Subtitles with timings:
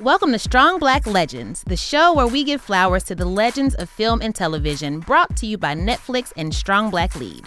[0.00, 3.90] Welcome to Strong Black Legends, the show where we give flowers to the legends of
[3.90, 7.44] film and television, brought to you by Netflix and Strong Black Lead.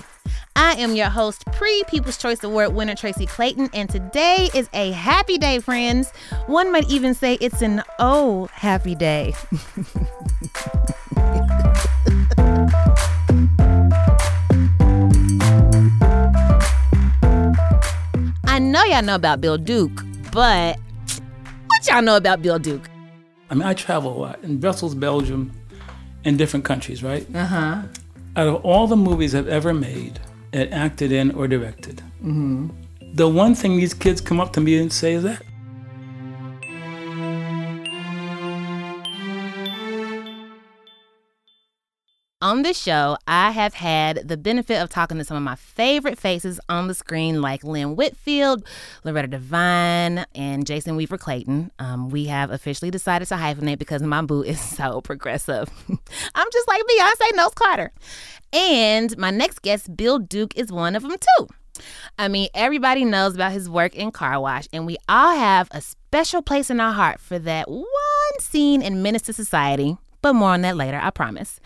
[0.56, 4.92] I am your host, pre People's Choice Award winner Tracy Clayton, and today is a
[4.92, 6.12] happy day, friends.
[6.46, 9.34] One might even say it's an oh happy day.
[18.46, 20.78] I know y'all know about Bill Duke, but
[21.84, 22.90] what y'all know about Bill Duke?
[23.50, 25.52] I mean, I travel a lot in Brussels, Belgium,
[26.24, 27.28] and different countries, right?
[27.36, 27.82] Uh huh.
[28.38, 30.20] Out of all the movies I've ever made,
[30.54, 32.70] and acted in or directed, mm-hmm.
[33.14, 35.44] the one thing these kids come up to me and say is that
[42.44, 46.20] On this show, I have had the benefit of talking to some of my favorite
[46.20, 48.68] faces on the screen, like Lynn Whitfield,
[49.06, 51.72] Loretta Devine, and Jason Weaver Clayton.
[51.80, 55.70] Um, we have officially decided to hyphenate because my boo is so progressive.
[56.36, 57.94] I'm just like Beyonce Knowles Carter.
[58.52, 61.48] And my next guest, Bill Duke, is one of them too.
[62.20, 65.80] I mean, everybody knows about his work in Car Wash, and we all have a
[65.80, 67.86] special place in our heart for that one
[68.42, 69.96] scene in to Society.
[70.24, 71.60] But more on that later, I promise.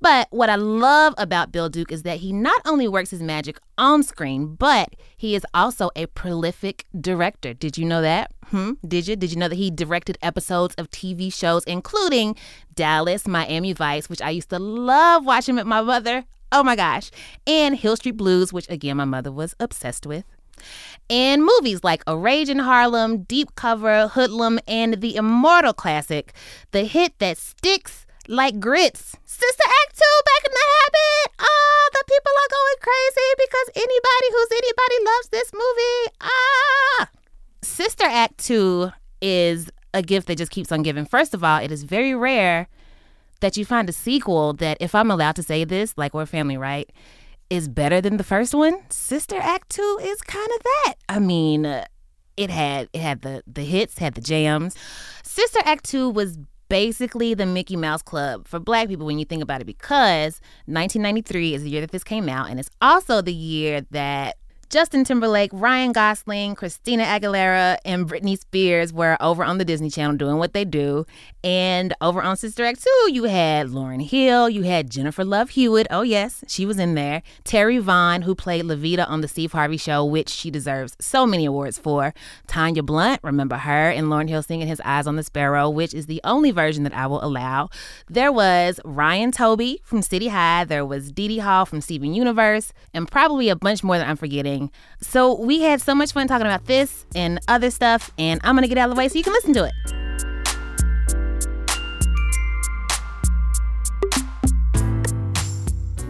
[0.00, 3.60] But what I love about Bill Duke is that he not only works his magic
[3.78, 7.54] on screen, but he is also a prolific director.
[7.54, 8.32] Did you know that?
[8.46, 8.72] Hmm?
[8.86, 9.14] Did you?
[9.14, 12.34] Did you know that he directed episodes of TV shows, including
[12.74, 16.24] Dallas, Miami Vice, which I used to love watching with my mother?
[16.50, 17.12] Oh my gosh.
[17.46, 20.24] And Hill Street Blues, which again my mother was obsessed with.
[21.08, 26.32] And movies like A Rage in Harlem, Deep Cover, Hoodlum, and the immortal classic,
[26.70, 29.16] the hit that sticks like grits.
[29.24, 31.32] Sister Act 2 back in the habit.
[31.40, 36.16] Oh, the people are going crazy because anybody who's anybody loves this movie.
[36.20, 37.08] Ah.
[37.62, 41.04] Sister Act 2 is a gift that just keeps on giving.
[41.04, 42.68] First of all, it is very rare
[43.40, 46.56] that you find a sequel that, if I'm allowed to say this, like we're family,
[46.56, 46.88] right,
[47.50, 48.78] is better than the first one.
[48.90, 50.94] Sister Act 2 is kind of that.
[51.08, 51.66] I mean,
[52.36, 54.76] it had it had the the hits, had the jams.
[55.22, 59.42] Sister Act 2 was basically the Mickey Mouse Club for black people when you think
[59.42, 63.34] about it because 1993 is the year that this came out and it's also the
[63.34, 64.36] year that
[64.70, 70.16] Justin Timberlake, Ryan Gosling, Christina Aguilera, and Britney Spears were over on the Disney Channel
[70.16, 71.06] doing what they do.
[71.42, 75.88] And over on Sister Act 2, you had Lauryn Hill, you had Jennifer Love Hewitt.
[75.90, 77.24] Oh, yes, she was in there.
[77.44, 81.46] Terri Vaughn, who played Lovita on The Steve Harvey Show, which she deserves so many
[81.46, 82.14] awards for.
[82.46, 85.92] Tanya Blount, remember her, and Lauryn Hill singing His Eye Is on the Sparrow, which
[85.92, 87.70] is the only version that I will allow.
[88.08, 92.72] There was Ryan Toby from City High, there was Dee Dee Hall from Steven Universe,
[92.94, 94.59] and probably a bunch more that I'm forgetting.
[95.00, 98.68] So we had so much fun talking about this and other stuff, and I'm gonna
[98.68, 99.72] get out of the way so you can listen to it.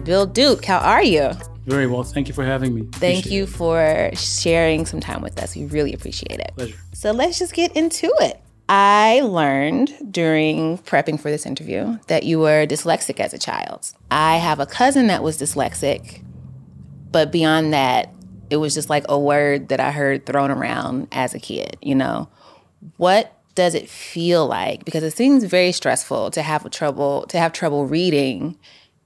[0.04, 1.30] Bill Duke, how are you?
[1.66, 2.02] Very well.
[2.02, 2.88] Thank you for having me.
[2.92, 3.48] Thank you it.
[3.48, 5.54] for sharing some time with us.
[5.54, 6.52] We really appreciate it.
[6.56, 6.76] Pleasure.
[6.92, 8.40] So let's just get into it.
[8.68, 13.92] I learned during prepping for this interview that you were dyslexic as a child.
[14.10, 16.22] I have a cousin that was dyslexic,
[17.10, 18.12] but beyond that,
[18.50, 21.94] it was just like a word that I heard thrown around as a kid, you
[21.94, 22.28] know.
[22.96, 24.84] What does it feel like?
[24.84, 28.58] Because it seems very stressful to have trouble to have trouble reading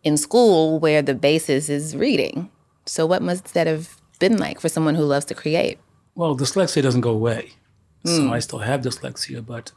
[0.02, 2.50] in school where the basis is reading.
[2.86, 5.78] So what must that have been like for someone who loves to create?
[6.14, 7.52] Well, dyslexia doesn't go away.
[8.04, 8.16] Mm.
[8.16, 8.32] So hmm.
[8.32, 9.72] I still have dyslexia, but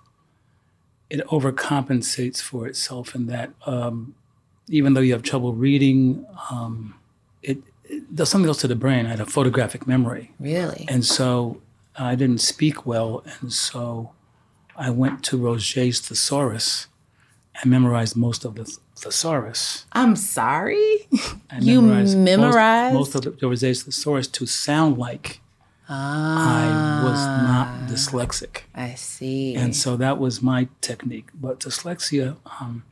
[1.10, 4.16] it overcompensates for itself in that um,
[4.68, 6.96] even though you have trouble reading, um,
[7.42, 7.60] it
[8.14, 9.06] does something else to the brain.
[9.06, 10.34] I had a photographic memory.
[10.40, 10.86] Really?
[10.90, 11.62] And so
[11.98, 14.12] I didn't speak well, and so
[14.76, 16.88] I went to Roget's thesaurus
[17.62, 18.66] and memorized most of the
[18.96, 19.86] thesaurus.
[19.94, 21.08] I'm sorry?
[21.60, 22.94] you memorized, memorized?
[22.94, 25.42] Most, most, of the Roget's thesaurus to sound like
[25.90, 27.88] ah, I was not ah.
[27.90, 28.62] dyslexic.
[28.76, 29.56] I see.
[29.56, 31.30] And so that was my technique.
[31.34, 32.84] But dyslexia, um,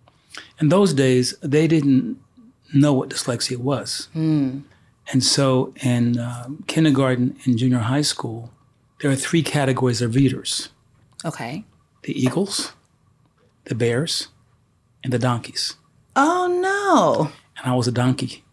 [0.60, 2.20] in those days, they didn't
[2.74, 4.10] know what dyslexia was.
[4.16, 4.64] Mm.
[5.12, 8.52] And so in um, kindergarten and junior high school,
[9.02, 10.70] there are three categories of readers.
[11.24, 11.64] Okay.
[12.04, 12.74] The eagles,
[13.66, 14.30] the bears,
[15.04, 15.76] and the donkeys.
[16.16, 17.32] Oh no.
[17.58, 18.44] And I was a donkey.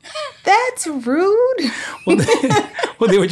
[0.44, 1.70] That's rude.
[2.06, 2.49] well, they,
[2.98, 3.28] well, they were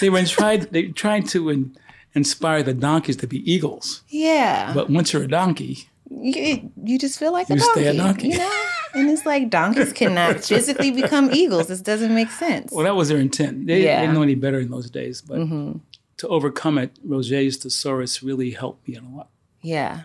[0.00, 1.76] they were trying they trying to in,
[2.14, 4.02] inspire the donkeys to be eagles.
[4.08, 4.72] Yeah.
[4.72, 5.88] But once you're a donkey,
[6.20, 7.80] you, you just feel like you a donkey.
[7.80, 8.28] Stay a donkey.
[8.28, 8.64] You know?
[8.94, 11.68] And it's like donkeys cannot physically become eagles.
[11.68, 12.72] This doesn't make sense.
[12.72, 13.66] Well, that was their intent.
[13.66, 13.96] They, yeah.
[13.96, 15.20] they didn't know any better in those days.
[15.20, 15.78] But mm-hmm.
[16.18, 19.28] to overcome it, Roget's thesaurus really helped me a lot.
[19.62, 20.02] Yeah.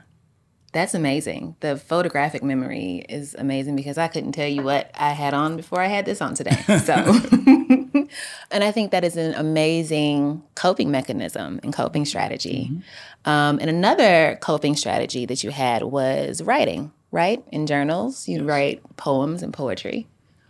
[0.71, 1.55] That's amazing.
[1.61, 5.81] The photographic memory is amazing because I couldn't tell you what I had on before
[5.81, 6.57] I had this on today.
[6.79, 6.93] So,
[8.51, 12.69] and I think that is an amazing coping mechanism and coping strategy.
[12.71, 13.29] Mm-hmm.
[13.29, 17.43] Um, and another coping strategy that you had was writing, right?
[17.51, 18.45] In journals, you yes.
[18.45, 20.07] write poems and poetry.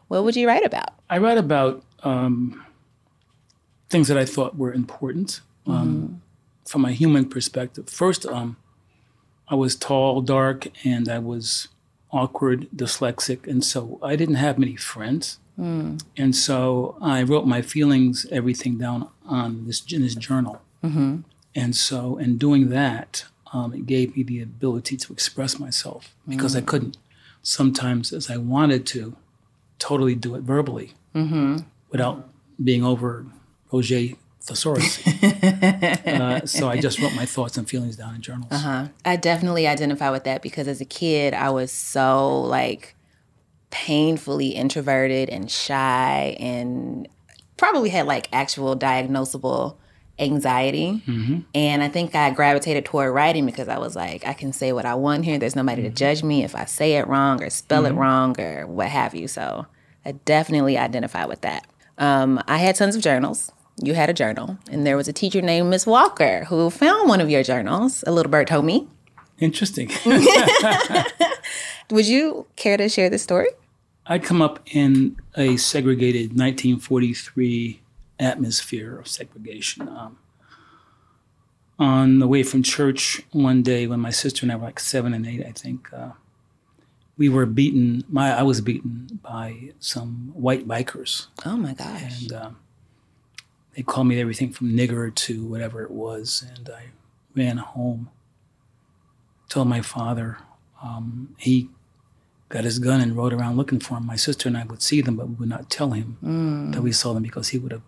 [0.09, 0.89] What would you write about?
[1.09, 2.65] I write about um,
[3.89, 6.15] things that I thought were important um, mm-hmm.
[6.65, 7.89] from a human perspective.
[7.89, 8.57] First, um,
[9.49, 11.67] I was tall, dark, and I was
[12.11, 15.39] awkward, dyslexic, and so I didn't have many friends.
[15.59, 16.01] Mm.
[16.15, 20.61] And so I wrote my feelings, everything down on this in this journal.
[20.83, 21.21] Mm-hmm.
[21.55, 26.55] And so, in doing that, um, it gave me the ability to express myself because
[26.55, 26.59] mm.
[26.59, 26.97] I couldn't
[27.41, 29.15] sometimes, as I wanted to,
[29.79, 31.57] totally do it verbally mm-hmm.
[31.89, 32.29] without
[32.63, 33.25] being over
[33.71, 35.05] Roget thesaurus.
[35.23, 38.51] uh, so I just wrote my thoughts and feelings down in journals.
[38.51, 38.87] Uh-huh.
[39.05, 42.95] I definitely identify with that because as a kid, I was so like
[43.71, 47.07] painfully introverted and shy and
[47.57, 49.75] probably had like actual diagnosable
[50.17, 51.01] anxiety.
[51.07, 51.39] Mm-hmm.
[51.55, 54.85] And I think I gravitated toward writing because I was like, I can say what
[54.85, 55.37] I want here.
[55.37, 55.91] There's nobody mm-hmm.
[55.91, 57.97] to judge me if I say it wrong or spell mm-hmm.
[57.97, 59.27] it wrong or what have you.
[59.27, 59.65] So
[60.05, 61.67] I definitely identify with that.
[61.97, 65.41] Um, I had tons of journals you had a journal, and there was a teacher
[65.41, 68.03] named Miss Walker who found one of your journals.
[68.07, 68.87] A little bird told me.
[69.39, 69.89] Interesting.
[71.91, 73.49] Would you care to share the story?
[74.05, 77.81] I'd come up in a segregated 1943
[78.19, 79.87] atmosphere of segregation.
[79.87, 80.17] Um,
[81.77, 85.13] on the way from church one day, when my sister and I were like seven
[85.13, 86.11] and eight, I think, uh,
[87.17, 88.03] we were beaten.
[88.09, 91.27] My I was beaten by some white bikers.
[91.45, 92.21] Oh my gosh!
[92.21, 92.49] And uh,
[93.75, 96.85] they called me everything from nigger to whatever it was, and I
[97.35, 98.09] ran home.
[99.47, 100.37] Told my father.
[100.81, 101.69] Um, he
[102.49, 104.05] got his gun and rode around looking for him.
[104.05, 106.73] My sister and I would see them, but we would not tell him mm.
[106.73, 107.81] that we saw them because he would have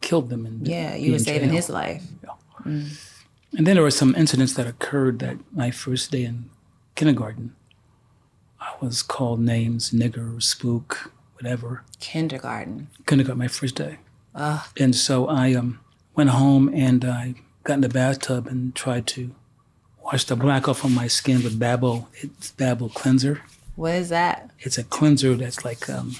[0.00, 0.46] killed them.
[0.46, 2.04] And yeah, you were saving his life.
[2.22, 2.30] Yeah.
[2.64, 3.14] Mm.
[3.56, 6.50] And then there were some incidents that occurred that my first day in
[6.94, 7.54] kindergarten.
[8.60, 11.84] I was called names, nigger, spook, whatever.
[12.00, 12.88] Kindergarten.
[13.06, 13.98] Kindergarten, my first day.
[14.38, 15.80] Uh, and so I um,
[16.14, 19.34] went home and I got in the bathtub and tried to
[20.04, 22.06] wash the black off of my skin with Bab-O.
[22.14, 23.42] It's Bab-O cleanser.
[23.74, 24.50] What is that?
[24.60, 26.16] It's a cleanser that's like um,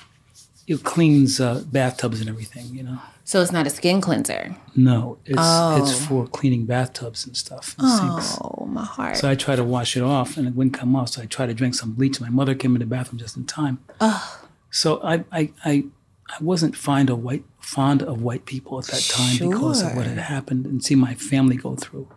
[0.67, 2.67] it cleans uh, bathtubs and everything.
[2.75, 2.99] You know.
[3.25, 4.57] So it's not a skin cleanser.
[4.77, 5.83] No, it's oh.
[5.83, 7.75] it's for cleaning bathtubs and stuff.
[7.79, 8.41] And oh, sinks.
[8.67, 9.17] my heart.
[9.17, 11.11] So I tried to wash it off and it wouldn't come off.
[11.11, 12.21] So I tried to drink some bleach.
[12.21, 13.79] My mother came in the bathroom just in time.
[14.01, 14.47] Oh.
[14.71, 15.85] So I I I,
[16.29, 19.51] I wasn't fond of white fond of white people at that time sure.
[19.51, 22.09] because of what had happened and see my family go through.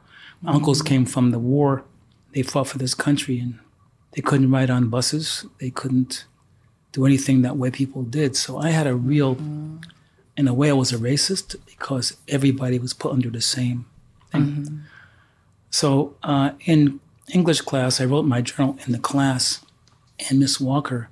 [0.42, 1.84] My mm uncles came from the war.
[2.34, 3.60] They fought for this country and
[4.14, 5.46] they couldn't ride on buses.
[5.60, 6.26] They couldn't
[6.92, 8.36] do anything that white people did.
[8.36, 9.84] So I had a real, mm
[10.38, 13.86] in a way, I was a racist because everybody was put under the same
[14.32, 14.42] thing.
[14.42, 14.78] Mm-hmm.
[15.70, 17.00] So uh, in
[17.34, 19.64] English class, I wrote my journal in the class,
[20.30, 21.10] and Miss Walker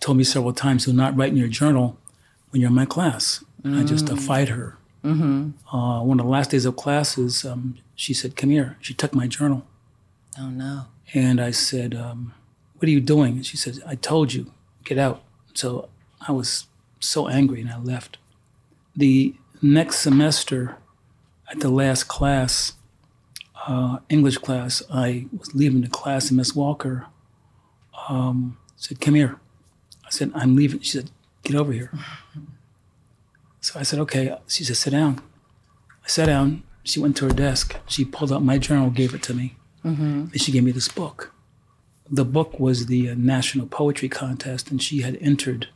[0.00, 1.98] told me several times, "Do not write in your journal
[2.54, 3.80] when you're in my class." Mm.
[3.80, 4.78] I just defied her.
[5.02, 5.76] Mm-hmm.
[5.76, 9.14] Uh, one of the last days of classes, um, she said, "Come here." She took
[9.14, 9.66] my journal.
[10.38, 10.86] Oh no!
[11.12, 12.32] And I said, um,
[12.76, 14.52] "What are you doing?" And she said, "I told you,
[14.84, 15.88] get out." So
[16.26, 16.66] I was
[17.00, 18.18] so angry, and I left.
[18.96, 20.76] The next semester,
[21.50, 22.74] at the last class,
[23.66, 27.06] uh, English class, I was leaving the class, and Miss Walker
[28.08, 29.38] um, said, "Come here."
[30.06, 31.10] I said, "I'm leaving." She said,
[31.42, 31.92] "Get over here."
[33.64, 34.36] So I said, okay.
[34.46, 35.22] She said, sit down.
[36.04, 36.64] I sat down.
[36.82, 37.74] She went to her desk.
[37.88, 39.56] She pulled out my journal, gave it to me.
[39.82, 40.26] Mm-hmm.
[40.32, 41.32] And she gave me this book.
[42.10, 45.68] The book was the uh, National Poetry Contest, and she had entered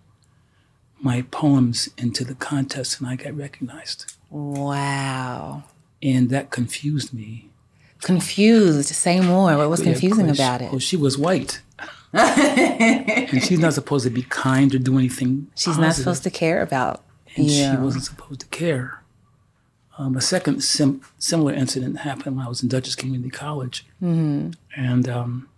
[1.00, 4.12] my poems into the contest, and I got recognized.
[4.28, 5.64] Wow.
[6.02, 7.48] And that confused me.
[8.02, 8.94] Confused.
[8.94, 9.56] Say more.
[9.56, 10.72] What was confusing yeah, about it?
[10.72, 11.62] Well, she was white.
[12.12, 15.46] and she's not supposed to be kind or do anything.
[15.54, 15.86] She's positive.
[15.86, 17.02] not supposed to care about
[17.38, 17.72] and yeah.
[17.72, 19.02] she wasn't supposed to care.
[19.96, 24.50] Um, a second sim- similar incident happened when I was in Dutchess Community College, mm-hmm.
[24.76, 25.48] and um,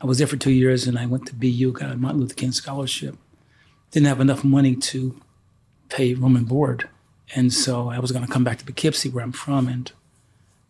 [0.00, 0.86] I was there for two years.
[0.86, 3.16] And I went to BU, got a Martin Luther King scholarship.
[3.90, 5.20] Didn't have enough money to
[5.88, 6.88] pay room and board,
[7.34, 9.90] and so I was going to come back to Poughkeepsie, where I'm from, and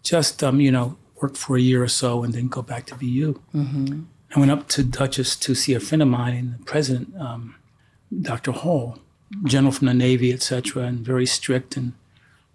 [0.02, 2.94] just um, you know work for a year or so, and then go back to
[2.94, 3.40] BU.
[3.54, 4.02] Mm-hmm.
[4.34, 7.56] I went up to Dutchess to see a friend of mine, and the president, um,
[8.22, 8.52] Dr.
[8.52, 8.99] Hall
[9.44, 11.76] general from the Navy, etc., and very strict.
[11.76, 11.92] And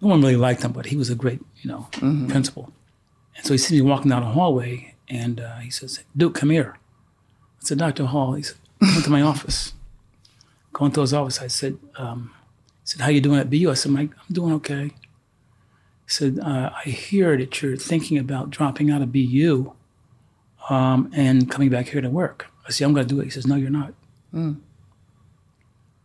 [0.00, 2.28] no one really liked him, but he was a great, you know, mm-hmm.
[2.28, 2.72] principal.
[3.36, 6.50] And so he sees me walking down the hallway, And uh, he says, Duke, come
[6.50, 6.78] here.
[7.60, 8.06] I said, Dr.
[8.06, 9.72] Hall, he said, come to my office.
[10.72, 12.32] Going to his office, I said, um,
[12.82, 13.70] he said, how you doing at BU?
[13.70, 14.84] I said, Mike, I'm doing okay.
[14.84, 14.92] He
[16.06, 19.72] said, uh, I hear that you're thinking about dropping out of BU
[20.70, 22.46] um, and coming back here to work.
[22.66, 23.24] I said, I'm going to do it.
[23.24, 23.92] He says, no, you're not.
[24.34, 24.52] I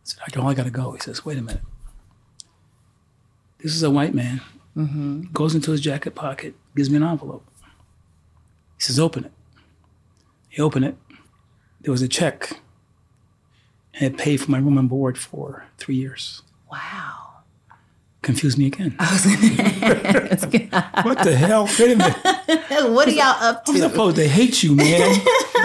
[0.04, 0.40] said, Dr.
[0.40, 0.92] Hall, I got to go.
[0.92, 1.62] He says, wait a minute.
[3.58, 4.40] This is a white man.
[4.76, 5.32] Mm-hmm.
[5.32, 7.46] Goes into his jacket pocket, gives me an envelope.
[8.76, 9.32] He says, open it.
[10.48, 10.96] He opened it.
[11.80, 12.60] There was a check.
[13.94, 16.42] And it paid for my room and board for three years.
[16.70, 17.23] Wow.
[18.24, 18.96] Confused me again.
[18.98, 19.26] That's
[20.46, 20.72] good.
[21.02, 21.68] what the hell?
[21.78, 22.16] Wait a minute.
[22.90, 23.72] what are y'all up to?
[23.72, 25.20] I'm supposed to hate you, man.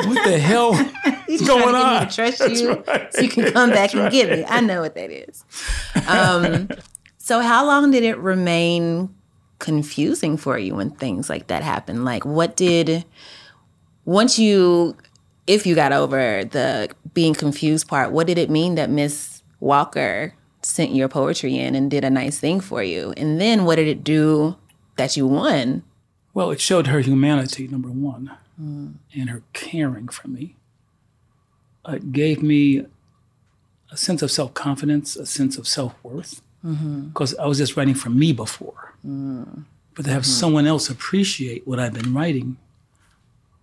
[0.05, 0.73] what the hell
[1.27, 2.07] He's is going to get me on?
[2.09, 3.13] to trust That's you right.
[3.13, 4.43] so you can come back and get me.
[4.45, 5.45] I know what that is.
[6.09, 6.67] Um,
[7.17, 9.15] so, how long did it remain
[9.59, 12.03] confusing for you when things like that happened?
[12.03, 13.05] Like, what did
[14.03, 14.97] once you,
[15.47, 20.33] if you got over the being confused part, what did it mean that Miss Walker
[20.79, 23.13] sent your poetry in and did a nice thing for you?
[23.17, 24.55] And then, what did it do
[24.95, 25.83] that you won?
[26.33, 30.55] Well, it showed her humanity, number one, and her caring for me.
[31.85, 32.85] It gave me
[33.91, 37.41] a sense of self confidence, a sense of self worth, because mm-hmm.
[37.41, 38.93] I was just writing for me before.
[39.05, 39.65] Mm.
[39.95, 40.31] But to have mm-hmm.
[40.31, 42.55] someone else appreciate what I've been writing,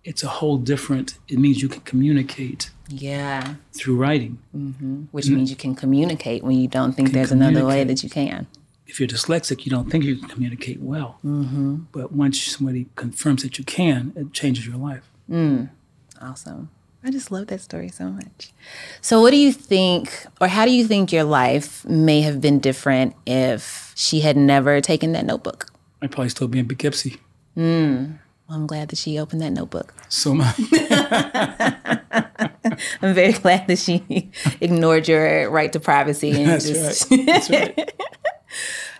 [0.09, 4.33] it's a whole different, it means you can communicate Yeah, through writing.
[4.55, 4.95] mm-hmm.
[5.15, 8.47] which means you can communicate when you don't think there's another way that you can.
[8.89, 11.11] if you're dyslexic, you don't think you can communicate well.
[11.25, 11.73] mm-hmm.
[11.97, 15.05] But once somebody confirms that you can, it changes your life.
[15.29, 15.69] mm.
[16.29, 16.61] Awesome.
[17.03, 18.39] I just love that story so much.
[19.01, 20.03] So, what do you think,
[20.41, 24.73] or how do you think your life may have been different if she had never
[24.81, 25.59] taken that notebook?
[26.01, 27.15] I'd probably still be in Poughkeepsie.
[28.49, 29.93] I'm glad that she opened that notebook.
[30.09, 30.57] So much.
[33.01, 37.11] I'm very glad that she ignored your right to privacy and that's just.
[37.11, 37.25] right.
[37.25, 37.93] That's right.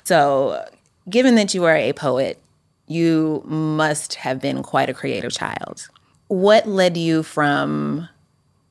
[0.03, 0.65] So,
[1.09, 2.39] given that you are a poet,
[2.87, 5.89] you must have been quite a creative child.
[6.27, 8.07] What led you from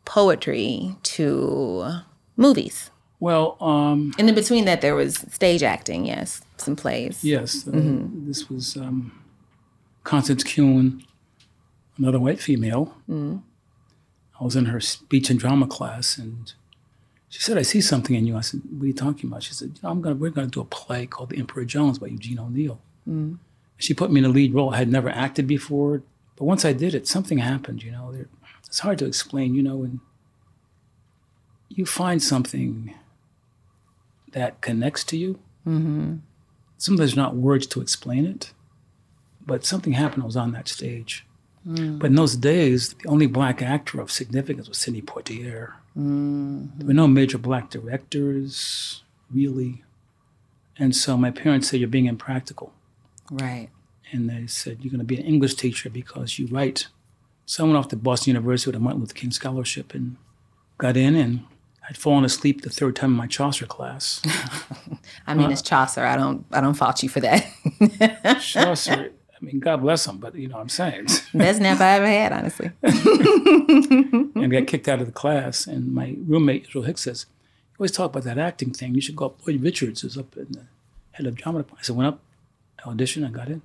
[0.06, 1.98] poetry to
[2.38, 2.90] movies?
[3.20, 7.22] Well, um, And in between that, there was stage acting, yes, some plays.
[7.22, 9.12] yes, uh, this was um,
[10.06, 11.02] Constance Kuhn,
[11.98, 12.94] another white female.
[14.40, 16.52] I was in her speech and drama class, and
[17.28, 19.52] she said, "I see something in you." I said, "What are you talking about?" She
[19.52, 22.78] said, "I'm gonna we're gonna do a play called The Emperor Jones by Eugene O'Neill."
[23.78, 24.72] She put me in a lead role.
[24.72, 26.02] I had never acted before,
[26.36, 27.82] but once I did it, something happened.
[27.82, 28.14] You know,
[28.64, 29.54] it's hard to explain.
[29.54, 30.00] You know, when
[31.68, 32.94] you find something
[34.32, 35.40] that connects to you.
[35.66, 36.16] Mm-hmm.
[36.78, 38.52] Sometimes there's not words to explain it,
[39.46, 40.22] but something happened.
[40.22, 41.24] I was on that stage.
[41.66, 41.98] Mm.
[41.98, 45.72] But in those days, the only black actor of significance was Sidney Poitier.
[45.98, 46.70] Mm.
[46.78, 49.82] There were no major black directors, really.
[50.78, 52.72] And so my parents said, You're being impractical.
[53.30, 53.70] Right.
[54.12, 56.88] And they said, You're going to be an English teacher because you write.
[57.46, 60.16] So I went off to Boston University with a Martin Luther King scholarship and
[60.78, 61.44] got in, and
[61.88, 64.20] I'd fallen asleep the third time in my Chaucer class.
[65.26, 66.04] I mean, it's Chaucer.
[66.04, 66.44] I don't.
[66.52, 67.46] I don't fault you for that.
[68.42, 69.12] Chaucer,
[69.46, 71.06] mean, God bless them, but you know what I'm saying.
[71.34, 72.70] Best nap I ever had, honestly.
[72.82, 75.66] and got kicked out of the class.
[75.66, 77.26] And my roommate, Israel Hicks, says,
[77.72, 78.94] You always talk about that acting thing.
[78.94, 79.46] You should go up.
[79.46, 80.62] Lloyd Richards is up in the
[81.12, 81.80] head of drama department.
[81.80, 82.20] I said, went up,
[82.84, 83.62] auditioned, and got in.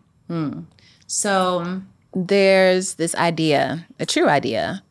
[1.07, 1.81] So
[2.13, 4.83] there's this idea, a true idea,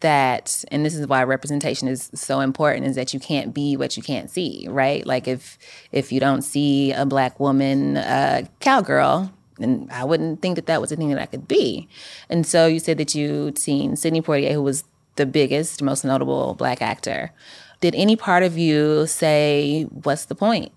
[0.00, 3.96] that, and this is why representation is so important, is that you can't be what
[3.96, 5.06] you can't see, right?
[5.06, 5.58] Like if
[5.92, 9.30] if you don't see a black woman, uh, cowgirl,
[9.60, 11.88] then I wouldn't think that that was a thing that I could be.
[12.28, 14.84] And so you said that you'd seen Sidney Poitier, who was
[15.16, 17.32] the biggest, most notable black actor.
[17.80, 20.72] Did any part of you say, "What's the point?"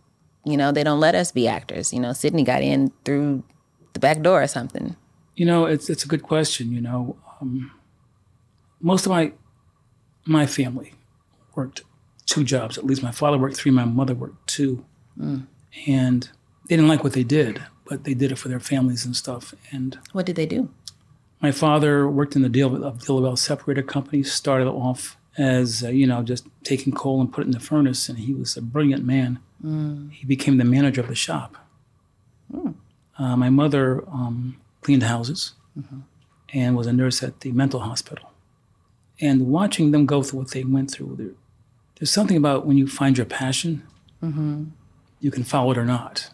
[0.46, 1.94] You know, they don't let us be actors.
[1.94, 3.44] You know, Sidney got in through
[3.94, 4.96] the back door or something.
[5.36, 6.72] You know, it's it's a good question.
[6.72, 7.72] You know, um,
[8.82, 9.34] most of my
[10.26, 10.94] my family
[11.56, 11.82] worked
[12.26, 12.78] two jobs.
[12.78, 13.72] At least my father worked three.
[13.72, 14.86] My mother worked two,
[15.88, 16.30] and
[16.68, 19.54] they didn't like what they did, but they did it for their families and stuff.
[19.72, 20.70] And What did they do?
[21.42, 24.24] my father worked in the deal with of De Laval Separator Company.
[24.24, 28.08] Started off as uh, you know just taking coal and put it in the furnace,
[28.10, 29.40] and he was a brilliant man.
[30.12, 31.56] He became the manager of the shop.
[33.18, 35.54] Uh, my mother um, cleaned houses
[36.54, 38.32] and was a nurse at the mental hospital.
[39.22, 41.30] And watching them go through what they went through, there,
[41.96, 43.84] there's something about when you find your passion,
[45.20, 46.30] you can follow it or not.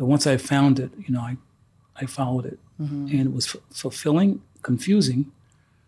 [0.00, 1.36] But once I found it, you know, I,
[1.94, 4.40] I followed it, and it was f- fulfilling.
[4.62, 5.30] confusing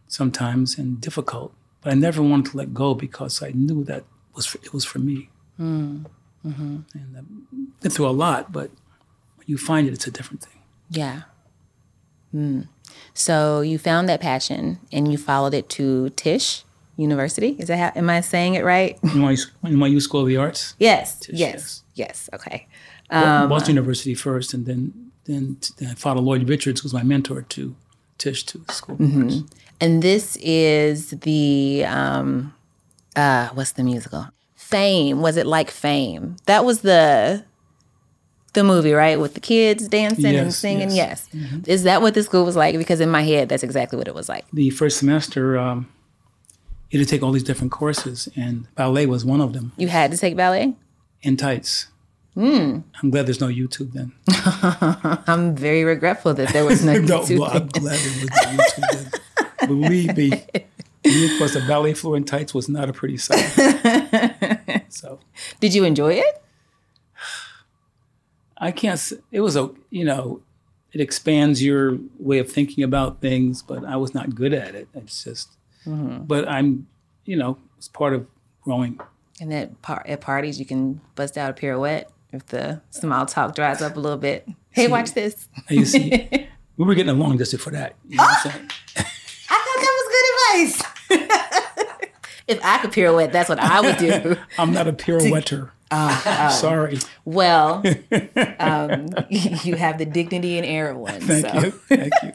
[0.06, 1.54] sometimes and difficult.
[1.80, 4.04] But I never wanted to let go because I knew that
[4.34, 5.30] was for, it was for me.
[5.58, 6.04] Mm.
[6.46, 6.76] Mm-hmm.
[6.92, 8.68] And I've been through a lot, but
[9.36, 10.60] when you find it, it's a different thing.
[10.90, 11.22] Yeah.
[12.34, 12.68] Mm.
[13.14, 16.64] So you found that passion and you followed it to Tisch
[16.98, 17.56] University.
[17.58, 19.00] Is that how, am I saying it right?
[19.00, 20.74] NYU, NYU School of the Arts.
[20.78, 21.20] Yes.
[21.20, 21.82] Tisch, yes.
[21.94, 22.28] Yes.
[22.34, 22.66] Okay.
[23.12, 27.76] Um, Boston University first, and then then, then Father Lloyd Richards was my mentor to
[28.18, 29.46] Tisch to the School mm-hmm.
[29.80, 32.54] And this is the um,
[33.16, 34.28] uh, what's the musical?
[34.54, 35.20] Fame.
[35.20, 36.36] Was it like Fame?
[36.46, 37.44] That was the
[38.52, 39.18] the movie, right?
[39.18, 40.90] With the kids dancing yes, and singing.
[40.90, 41.28] Yes.
[41.32, 41.44] yes.
[41.44, 41.60] Mm-hmm.
[41.66, 42.76] Is that what the school was like?
[42.78, 44.44] Because in my head, that's exactly what it was like.
[44.52, 45.88] The first semester, um,
[46.90, 49.72] you had to take all these different courses, and ballet was one of them.
[49.76, 50.74] You had to take ballet?
[51.22, 51.88] In tights.
[52.36, 52.82] Mm.
[53.02, 54.12] I'm glad there's no YouTube then.
[55.26, 57.40] I'm very regretful that there was no, no YouTube.
[57.40, 59.20] Well, I'm glad there was no YouTube
[59.58, 59.68] then.
[59.68, 60.32] Believe me.
[61.04, 63.42] Of course, the ballet floor in tights was not a pretty sight.
[64.88, 65.18] so,
[65.60, 66.42] did you enjoy it?
[68.56, 69.12] I can't.
[69.30, 70.40] It was a you know,
[70.92, 74.88] it expands your way of thinking about things, but I was not good at it.
[74.94, 75.50] It's just,
[75.84, 76.24] mm-hmm.
[76.24, 76.86] but I'm,
[77.24, 78.26] you know, it's part of
[78.62, 79.00] growing.
[79.40, 83.54] And at par- at parties, you can bust out a pirouette if the small talk
[83.54, 84.48] dries up a little bit.
[84.70, 85.48] Hey, see, watch this.
[85.68, 86.28] you see,
[86.76, 87.94] we were getting along just for that.
[88.08, 88.70] You know saying?
[88.96, 90.68] I thought that was
[91.08, 92.08] good advice.
[92.48, 94.36] if I could pirouette, that's what I would do.
[94.58, 95.72] I'm not a pirouetter.
[95.90, 96.98] Uh, um, Sorry.
[97.26, 97.82] Well,
[98.58, 101.20] um, you have the dignity and air of one.
[101.20, 101.60] Thank so.
[101.60, 101.70] you.
[101.70, 102.32] Thank you.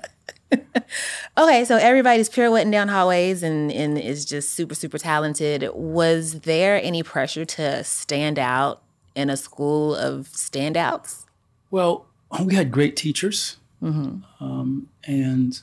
[1.38, 5.68] okay, so everybody's pirouetting down hallways and, and is just super, super talented.
[5.74, 8.84] Was there any pressure to stand out
[9.18, 11.26] in a school of standouts?
[11.72, 12.06] Well,
[12.44, 14.20] we had great teachers, mm-hmm.
[14.44, 15.60] um, and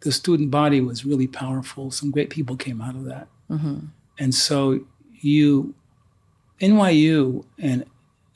[0.00, 1.90] the student body was really powerful.
[1.90, 3.28] Some great people came out of that.
[3.48, 3.86] Mm-hmm.
[4.18, 4.80] And so
[5.20, 5.74] you
[6.60, 7.84] NYU and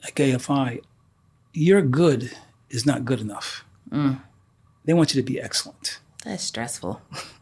[0.03, 0.81] like AFI,
[1.53, 2.31] your good
[2.69, 3.65] is not good enough.
[3.91, 4.21] Mm.
[4.85, 5.99] They want you to be excellent.
[6.23, 7.01] That's stressful.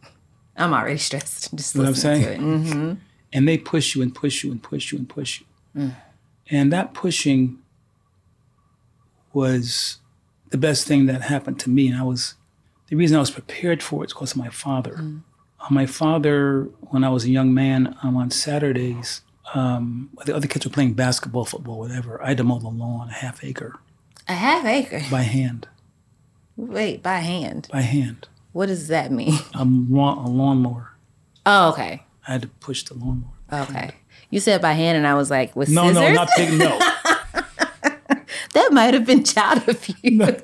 [0.57, 1.55] I'm already stressed.
[1.55, 2.41] Just what I'm saying.
[2.41, 2.93] Mm-hmm.
[3.31, 5.45] And they push you and push you and push you and push you.
[5.81, 5.95] Mm.
[6.49, 7.59] And that pushing
[9.33, 9.97] was
[10.49, 11.87] the best thing that happened to me.
[11.87, 12.35] And I was
[12.87, 14.95] the reason I was prepared for it is because of my father.
[14.95, 15.21] Mm.
[15.59, 19.21] Uh, my father, when I was a young man, um, on Saturdays,
[19.53, 22.21] um, the other kids were playing basketball, football, whatever.
[22.23, 23.79] I had to mow the lawn, a half acre.
[24.27, 25.01] A half acre?
[25.11, 25.67] By hand.
[26.55, 27.67] Wait, by hand?
[27.71, 28.27] By hand.
[28.51, 29.39] What does that mean?
[29.53, 30.93] A, lawn, a lawnmower.
[31.45, 32.03] Oh, okay.
[32.27, 33.33] I had to push the lawnmower.
[33.51, 33.73] Okay.
[33.73, 33.93] Hand.
[34.29, 35.95] You said by hand, and I was like, with no, scissors?
[35.95, 36.79] No, not big, no.
[38.53, 39.95] that might have been child abuse.
[40.03, 40.35] No,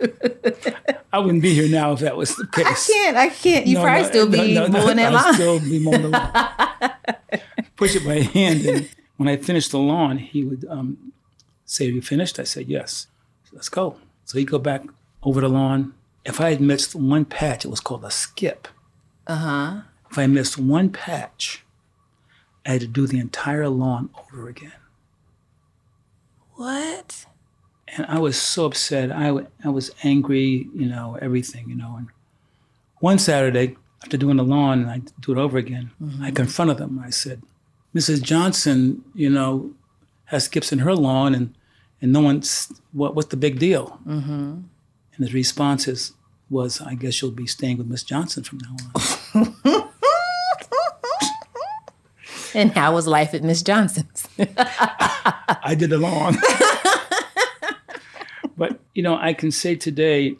[1.13, 2.65] I wouldn't be here now if that was the case.
[2.65, 3.17] I can't.
[3.17, 3.67] I can't.
[3.67, 5.33] You no, probably no, still be no, mowing that lawn.
[5.33, 6.91] still be mowing the lawn.
[7.77, 11.13] Push it by hand, and when I finished the lawn, he would um,
[11.63, 13.07] say, "Are you finished?" I said, "Yes."
[13.53, 13.97] Let's go.
[14.25, 14.83] So he'd go back
[15.23, 15.93] over the lawn.
[16.25, 18.67] If I had missed one patch, it was called a skip.
[19.25, 19.81] Uh huh.
[20.11, 21.63] If I missed one patch,
[22.65, 24.73] I had to do the entire lawn over again.
[26.55, 27.25] What?
[27.87, 29.11] And I was so upset.
[29.11, 31.95] I, w- I was angry, you know, everything, you know.
[31.97, 32.07] And
[32.99, 36.23] one Saturday, after doing the lawn and I do it over again, mm-hmm.
[36.23, 36.99] I confronted them.
[37.03, 37.41] I said,
[37.93, 38.21] Mrs.
[38.21, 39.73] Johnson, you know,
[40.25, 41.55] has skips in her lawn and,
[42.01, 43.99] and no one's, what, what's the big deal?
[44.07, 44.31] Mm-hmm.
[44.31, 46.13] And his response is,
[46.49, 49.01] was, I guess you'll be staying with Miss Johnson from now on.
[52.55, 54.29] And how was life at Miss Johnson's?
[54.39, 56.37] I did it long.
[58.57, 60.37] but, you know, I can say today,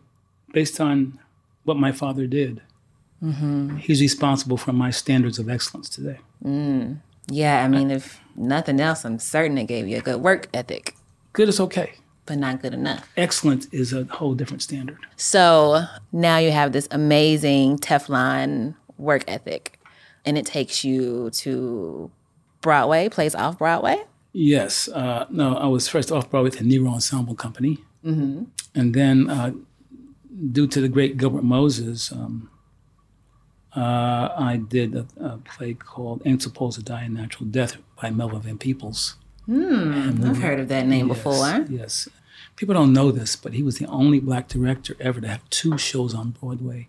[0.54, 1.20] based on
[1.66, 2.62] what my father did,
[3.22, 3.76] mm-hmm.
[3.78, 6.20] he's responsible for my standards of excellence today.
[6.44, 7.00] Mm.
[7.28, 10.96] Yeah, I mean, if nothing else, I'm certain it gave you a good work ethic.
[11.34, 11.96] Good is okay.
[12.26, 13.10] But not good enough.
[13.18, 15.00] Excellent is a whole different standard.
[15.18, 19.75] So now you have this amazing Teflon work ethic
[20.26, 22.12] and it takes you to
[22.62, 24.04] Broadway, plays off Broadway?
[24.34, 24.88] Yes.
[24.90, 27.78] Uh, no, I was first off Broadway with the Negro Ensemble Company.
[28.04, 28.44] Mm-hmm.
[28.74, 29.54] And then, uh,
[30.52, 32.50] due to the great Gilbert Moses, um,
[33.76, 38.10] uh, I did a, a, play called Ain't Supposed to Die a Natural Death by
[38.10, 39.16] Melvin Van Peebles.
[39.46, 41.66] Hmm, I've heard of that name yes, before.
[41.70, 42.10] Yes.
[42.56, 45.78] People don't know this, but he was the only black director ever to have two
[45.78, 46.88] shows on Broadway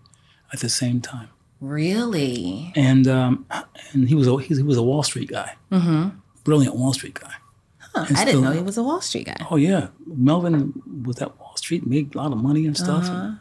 [0.53, 1.29] at the same time.
[1.60, 2.72] Really?
[2.76, 3.46] And um,
[3.92, 5.54] and he was a he was a Wall Street guy.
[5.72, 6.18] Mm-hmm.
[6.44, 7.32] Brilliant Wall Street guy.
[7.78, 9.36] Huh, I didn't know he was a Wall Street guy.
[9.50, 10.72] Oh yeah, Melvin
[11.04, 13.04] was at Wall Street, made a lot of money and stuff.
[13.04, 13.32] Uh-huh.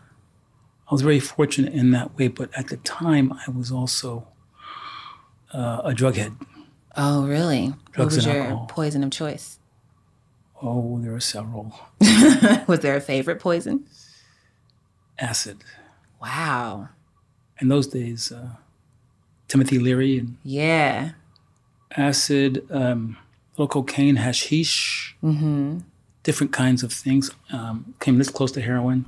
[0.87, 2.27] I was very fortunate in that way.
[2.29, 4.27] But at the time, I was also
[5.53, 6.33] uh, a drug head.
[6.95, 7.73] Oh, really?
[7.91, 8.65] Drugs what was and your alcohol.
[8.67, 9.59] poison of choice?
[10.61, 11.77] Oh, there are several.
[12.67, 13.85] was there a favorite poison?
[15.19, 15.63] Acid.
[16.21, 16.89] Wow.
[17.59, 18.49] In those days, uh,
[19.47, 21.11] Timothy Leary and Yeah.
[21.95, 23.17] acid, um,
[23.57, 25.15] little cocaine, hashish,
[26.23, 27.31] different kinds of things.
[27.51, 29.05] Um, came this close to heroin.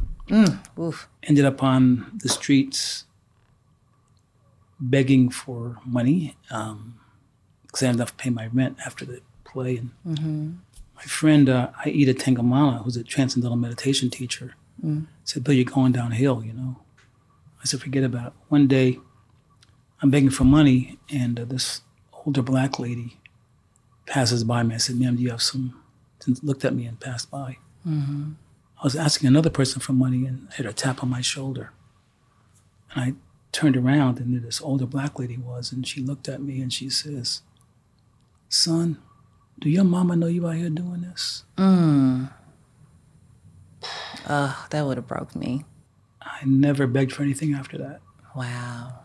[0.79, 1.07] Oof.
[1.23, 3.05] Ended up on the streets
[4.79, 9.77] begging for money because I ended to pay my rent after the play.
[10.05, 10.59] And
[10.95, 14.53] my friend uh, Aida Tengamala, who's a transcendental meditation teacher,
[15.25, 16.77] said, "Bill, you're going downhill." You know.
[17.67, 18.99] Said, "Forget about it." One day,
[20.01, 21.81] I'm begging for money, and uh, this
[22.25, 23.17] older black lady
[24.05, 24.75] passes by me.
[24.75, 25.65] I said, "Ma'am, do you have some?"
[26.25, 27.57] And looked at me and passed by.
[28.79, 31.71] I was asking another person for money, and I had a tap on my shoulder.
[32.93, 33.13] And I
[33.51, 36.71] turned around, and there this older black lady was, and she looked at me and
[36.71, 37.41] she says,
[38.49, 38.97] "Son,
[39.59, 41.43] do your mama know you out here doing this?"
[44.27, 45.63] Ugh, that would have broke me.
[46.29, 48.01] I never begged for anything after that.
[48.35, 48.99] Wow.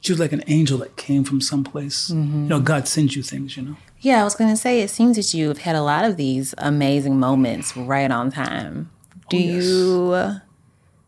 [0.00, 2.10] She was like an angel that came from someplace.
[2.10, 2.42] Mm-hmm.
[2.44, 3.76] You know, God sends you things, you know.
[4.00, 6.54] Yeah, I was going to say, it seems that you've had a lot of these
[6.58, 8.90] amazing moments right on time.
[9.12, 9.64] Oh, do yes.
[9.64, 10.40] you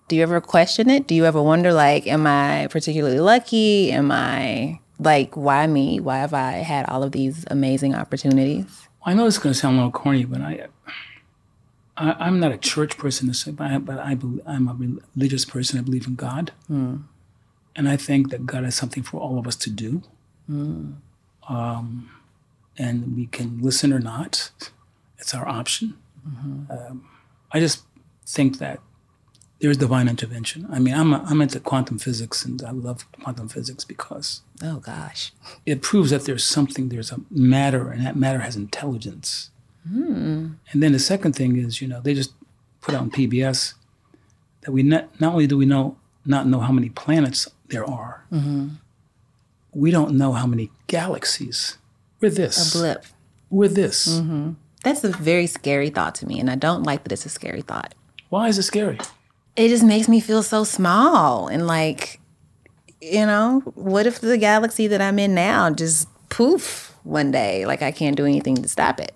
[0.08, 1.06] do you ever question it?
[1.06, 3.92] Do you ever wonder like am I particularly lucky?
[3.92, 6.00] Am I like why me?
[6.00, 8.88] Why have I had all of these amazing opportunities?
[9.04, 10.66] I know it's going to sound a little corny, but I,
[11.98, 14.74] I I'm not a church person, but I, but I believe, I'm a
[15.16, 15.78] religious person.
[15.78, 16.52] I believe in God,
[17.76, 20.02] and I think that God has something for all of us to do.
[21.48, 22.10] Um,
[22.76, 24.50] and we can listen or not.
[25.18, 25.94] It's our option.
[26.70, 27.08] Um,
[27.52, 27.82] I just
[28.26, 28.80] think that
[29.60, 30.66] there's divine intervention.
[30.70, 34.76] I mean, I'm a, I'm into quantum physics, and I love quantum physics because Oh
[34.78, 35.32] gosh.
[35.66, 39.50] it proves that there's something, there's a matter, and that matter has intelligence.
[39.88, 40.52] Hmm.
[40.72, 42.32] And then the second thing is, you know, they just
[42.80, 43.74] put out on PBS
[44.62, 45.96] that we not, not only do we know
[46.26, 48.68] not know how many planets there are, mm-hmm.
[49.72, 51.78] we don't know how many galaxies.
[52.20, 52.74] We're this.
[52.74, 53.06] A blip.
[53.50, 54.06] We're this.
[54.06, 54.52] Mm-hmm.
[54.84, 57.62] That's a very scary thought to me, and I don't like that it's a scary
[57.62, 57.94] thought.
[58.28, 58.98] Why is it scary?
[59.56, 62.20] It just makes me feel so small and like,
[63.00, 67.66] you know, what if the galaxy that I'm in now just poof one day?
[67.66, 69.14] Like I can't do anything to stop it.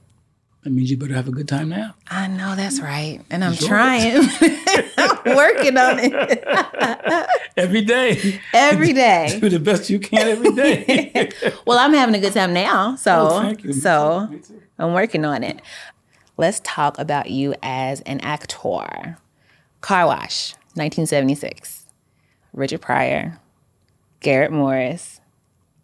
[0.62, 1.94] That means you better have a good time now.
[2.09, 3.20] I know that's right.
[3.31, 3.66] And I'm Sure.
[3.68, 4.16] trying.
[4.96, 6.44] I'm working on it
[7.57, 8.40] Every day.
[8.55, 9.37] every day.
[9.40, 11.31] Do the best you can every day.
[11.66, 12.92] Well, I'm having a good time now.
[12.92, 13.72] Oh, so Oh, thank you.
[13.72, 14.62] so Me too.
[14.79, 15.61] I'm working on it.
[16.37, 19.18] Let's talk about you as an actor.
[19.81, 21.87] Car Wash, 1976.
[22.53, 23.38] Richard Pryor,
[24.20, 25.20] Garrett Morris,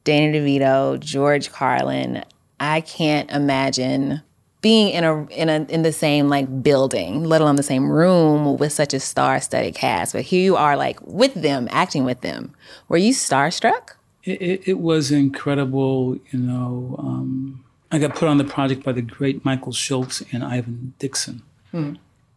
[0.05, 2.25] Danny DeVito, George Carlin.
[2.61, 4.23] I can't imagine
[4.61, 8.57] being in a in a in the same like building, let alone the same room
[8.59, 10.12] with such a star-studded cast.
[10.12, 12.55] But here you are, like with them, acting with them.
[12.88, 13.90] Were you starstruck?
[14.29, 16.18] it, it, it was incredible.
[16.31, 20.44] You know, um, I got put on the project by the great Michael Schultz and
[20.44, 21.42] Ivan Dixon,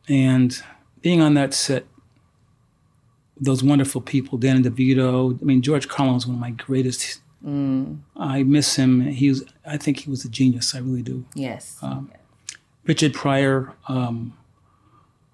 [0.07, 0.63] and
[1.01, 1.85] being on that set,
[3.37, 5.39] those wonderful people, Danny DeVito.
[5.41, 7.21] I mean, George Carlin was one of my greatest.
[7.43, 9.01] I miss him.
[9.01, 9.43] He was.
[9.65, 10.75] I think he was a genius.
[10.75, 11.25] I really do.
[11.33, 11.79] Yes.
[12.85, 13.73] Richard Pryor.
[13.87, 14.37] Um,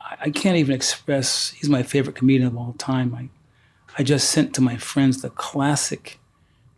[0.02, 1.52] I, I can't even express.
[1.52, 3.14] He's my favorite comedian of all time.
[3.16, 3.30] I,
[3.98, 6.20] I just sent to my friends the classic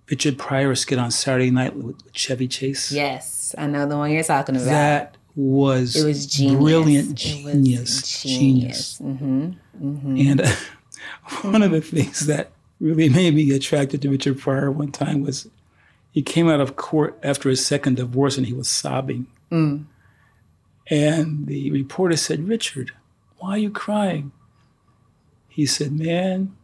[0.10, 2.92] Richard Pryor skit on Saturday Night with, with Chevy Chase.
[2.92, 4.66] Yes, I know the one you're talking about.
[4.66, 6.60] That was it was genius.
[6.60, 8.98] brilliant, It was genius, genius.
[8.98, 10.50] hmm And uh,
[11.42, 15.50] one of the things that really made me attracted to Richard Pryor one time was
[16.12, 19.28] he came out of court after his second divorce and he was sobbing.
[19.52, 19.86] Mm.
[20.90, 22.92] And the reporter said, Richard,
[23.38, 24.32] why are you crying?
[25.48, 26.56] He said, Man,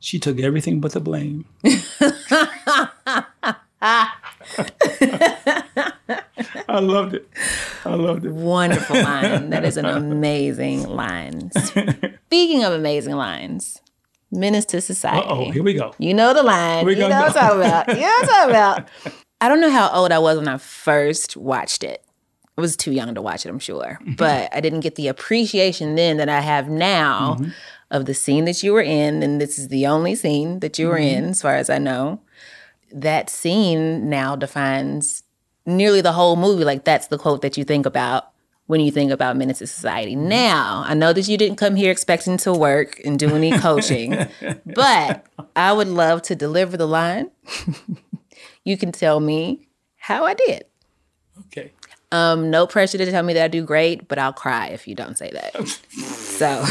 [0.00, 1.44] she took everything but the blame.
[6.68, 7.28] I loved it.
[7.84, 8.32] I loved it.
[8.32, 9.50] Wonderful line.
[9.50, 11.50] That is an amazing line.
[12.26, 13.80] Speaking of amazing lines,
[14.38, 15.26] Menace to Society.
[15.28, 15.94] Oh, here we go.
[15.98, 16.84] You know the line.
[16.86, 17.88] We you know gonna what I'm talking about.
[17.88, 18.88] You know what I'm talking about.
[19.40, 22.02] I don't know how old I was when I first watched it.
[22.56, 23.98] I was too young to watch it, I'm sure.
[24.02, 24.14] Mm-hmm.
[24.14, 27.50] But I didn't get the appreciation then that I have now Mm-hmm.
[27.92, 29.22] of the scene that you were in.
[29.22, 31.18] And this is the only scene that you were Mm-hmm.
[31.18, 32.20] in, as far as I know.
[32.90, 35.22] That scene now defines
[35.66, 36.64] nearly the whole movie.
[36.64, 38.30] Like, that's the quote that you think about
[38.68, 40.14] when you think about Menace to Society.
[40.14, 44.28] Now, I know that you didn't come here expecting to work and do any coaching,
[44.66, 45.26] but
[45.56, 47.30] I would love to deliver the line.
[48.64, 50.66] you can tell me how I did.
[51.46, 51.72] Okay.
[52.12, 54.94] Um, no pressure to tell me that I do great, but I'll cry if you
[54.94, 55.66] don't say that.
[55.90, 56.62] so,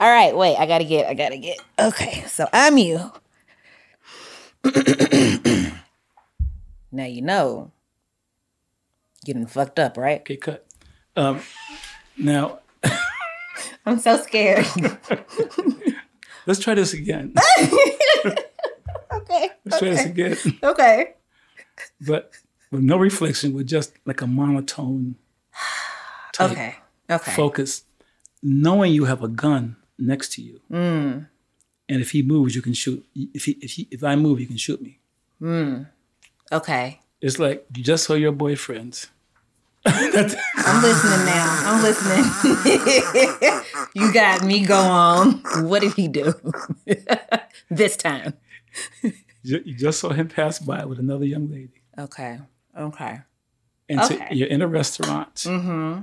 [0.00, 1.58] all right, wait, I gotta get, I gotta get.
[1.78, 3.12] Okay, so I'm you.
[6.90, 7.72] now you know
[9.26, 10.20] you done fucked up, right?
[10.20, 10.67] Okay, cut.
[11.18, 11.40] Um,
[12.16, 12.60] now,
[13.86, 14.64] I'm so scared.
[16.46, 17.34] let's try this again.
[19.12, 19.50] okay.
[19.64, 20.36] Let's try this again.
[20.62, 21.14] Okay.
[22.00, 22.30] But
[22.70, 25.16] with no reflection, with just like a monotone
[26.40, 26.76] Okay.
[27.10, 27.32] Okay.
[27.32, 27.82] focus,
[28.40, 31.26] knowing you have a gun next to you, Mm.
[31.88, 33.04] and if he moves, you can shoot.
[33.34, 35.00] If he, if he, if I move, you can shoot me.
[36.52, 37.00] Okay.
[37.20, 39.06] It's like you just saw your boyfriend.
[39.86, 41.62] I'm listening now.
[41.64, 42.24] I'm listening.
[43.94, 44.64] you got me.
[44.66, 45.40] Go on.
[45.68, 46.34] What did he do
[47.70, 48.34] this time?
[49.42, 52.38] You just saw him pass by with another young lady, Okay.
[52.78, 53.20] Okay.
[53.88, 54.28] and so Okay.
[54.34, 56.02] you're in a restaurant, Mm-hmm.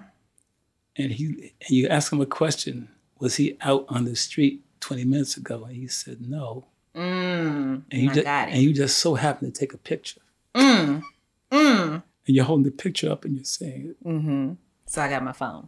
[0.97, 5.05] and he and you ask him a question: Was he out on the street 20
[5.05, 5.65] minutes ago?
[5.65, 6.65] And he said no.
[6.95, 7.83] Mm.
[7.91, 8.53] And you just got it.
[8.53, 10.21] and you just so happen to take a picture,
[10.55, 11.03] Mm.
[11.51, 12.03] Mm.
[12.27, 14.53] And you're holding the picture up, and you're saying, Mm-hmm.
[14.87, 15.67] So I got my phone.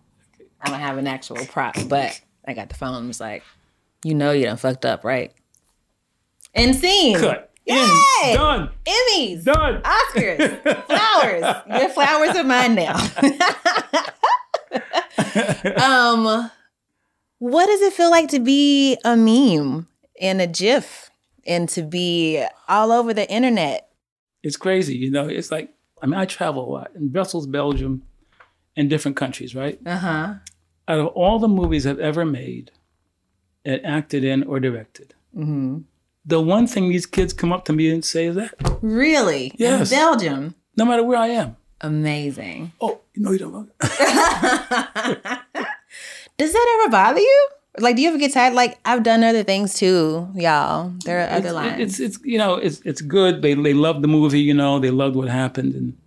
[0.61, 3.03] I don't have an actual prop, but I got the phone.
[3.03, 3.43] It was like,
[4.03, 5.33] you know, you done fucked up, right?
[6.53, 7.17] And scene.
[7.19, 7.75] "Cut, Yay!
[7.75, 9.43] in, done, Emmys.
[9.43, 11.81] done." Oscars, flowers.
[11.81, 12.95] Your flowers are mine now.
[15.83, 16.49] um,
[17.39, 19.87] what does it feel like to be a meme
[20.19, 21.11] and a GIF
[21.45, 23.89] and to be all over the internet?
[24.43, 25.27] It's crazy, you know.
[25.27, 28.03] It's like I mean, I travel a lot in Brussels, Belgium,
[28.75, 29.79] and different countries, right?
[29.85, 30.33] Uh huh.
[30.87, 32.71] Out of all the movies I've ever made,
[33.65, 35.79] and acted in or directed, Mm-hmm.
[36.25, 39.51] the one thing these kids come up to me and say is that Really?
[39.57, 39.91] Yes.
[39.91, 40.55] In Belgium.
[40.77, 42.71] no matter where I am, Amazing.
[42.81, 43.69] oh, you know you don't.
[46.37, 47.47] Does that ever bother you?
[47.79, 48.53] Like, do you ever get tired?
[48.53, 50.93] Like, I've done other things too, y'all.
[51.05, 51.81] There are other it's, lines.
[51.81, 53.41] it's it's you know it's it's good.
[53.41, 54.79] They they love the movie, you know.
[54.79, 55.97] They loved what happened, and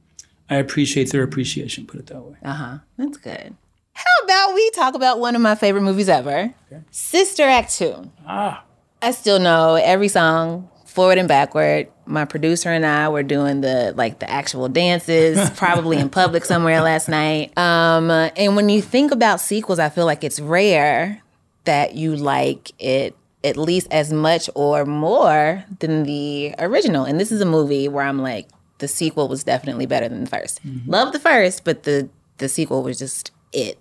[0.49, 1.87] I appreciate their appreciation.
[1.87, 2.37] Put it that way.
[2.43, 2.79] Uh huh.
[2.97, 3.55] That's good.
[3.93, 6.55] How about we talk about one of my favorite movies ever,
[6.91, 8.11] Sister Act 2.
[8.27, 8.65] Ah,
[9.03, 11.89] I still know every song forward and backward.
[12.07, 16.81] My producer and I were doing the like the actual dances, probably in public somewhere
[16.81, 17.57] last night.
[17.57, 21.23] Um, and when you think about sequels, I feel like it's rare
[21.65, 27.05] that you like it at least as much or more than the original.
[27.05, 30.31] And this is a movie where I'm like, the sequel was definitely better than the
[30.31, 30.91] 1st mm-hmm.
[30.91, 33.79] Love the first, but the the sequel was just it.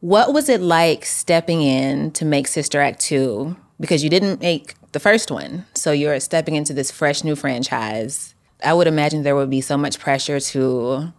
[0.00, 3.56] What was it like stepping in to make Sister Act 2?
[3.80, 5.64] Because you didn't make the first one.
[5.74, 8.34] So you're stepping into this fresh new franchise.
[8.64, 11.12] I would imagine there would be so much pressure to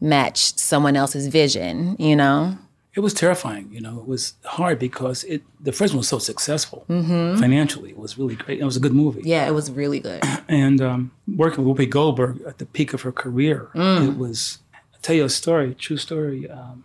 [0.00, 2.58] match someone else's vision, you know?
[2.94, 3.68] It was terrifying.
[3.72, 7.90] You know, it was hard because it the first one was so successful financially.
[7.90, 8.60] It was really great.
[8.60, 9.22] It was a good movie.
[9.24, 10.22] Yeah, it was really good.
[10.48, 14.58] And um, working with Whoopi Goldberg at the peak of her career, it was.
[14.92, 16.50] I'll tell you a story, true story.
[16.50, 16.84] Um,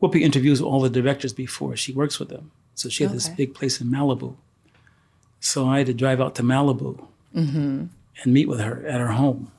[0.00, 2.50] Whoopi interviews all the directors before she works with them.
[2.74, 4.36] So she had this big place in Malibu.
[5.40, 7.90] So I had to drive out to Malibu and
[8.26, 9.50] meet with her at her home.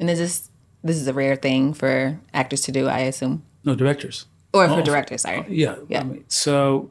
[0.00, 0.50] And is this
[0.84, 3.42] this is a rare thing for actors to do, I assume.
[3.64, 4.26] No directors.
[4.56, 4.84] Or for Oh.
[4.84, 5.44] directors, sorry.
[5.48, 5.76] Yeah.
[5.88, 6.00] Yeah.
[6.00, 6.90] I mean, so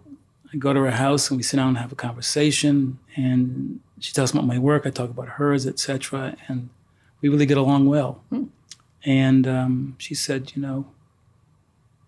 [0.54, 2.99] I go to her house and we sit down and have a conversation.
[3.15, 4.86] And she tells me about my work.
[4.86, 6.36] I talk about hers, etc.
[6.47, 6.69] And
[7.21, 8.23] we really get along well.
[9.04, 10.86] And um, she said, you know,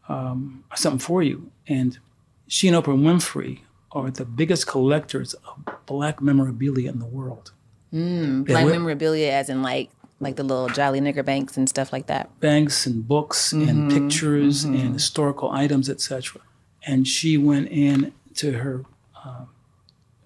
[0.10, 1.52] um, I have something for you.
[1.67, 2.00] And
[2.48, 3.60] she and Oprah Winfrey
[3.91, 7.52] are the biggest collectors of black memorabilia in the world.
[7.91, 12.08] Like we're- memorabilia as in like like the little jolly nigger banks and stuff like
[12.08, 12.39] that.
[12.39, 14.75] banks and books and mm-hmm, pictures mm-hmm.
[14.75, 16.41] and historical items, etc.
[16.86, 18.86] And she went in to her
[19.23, 19.45] uh,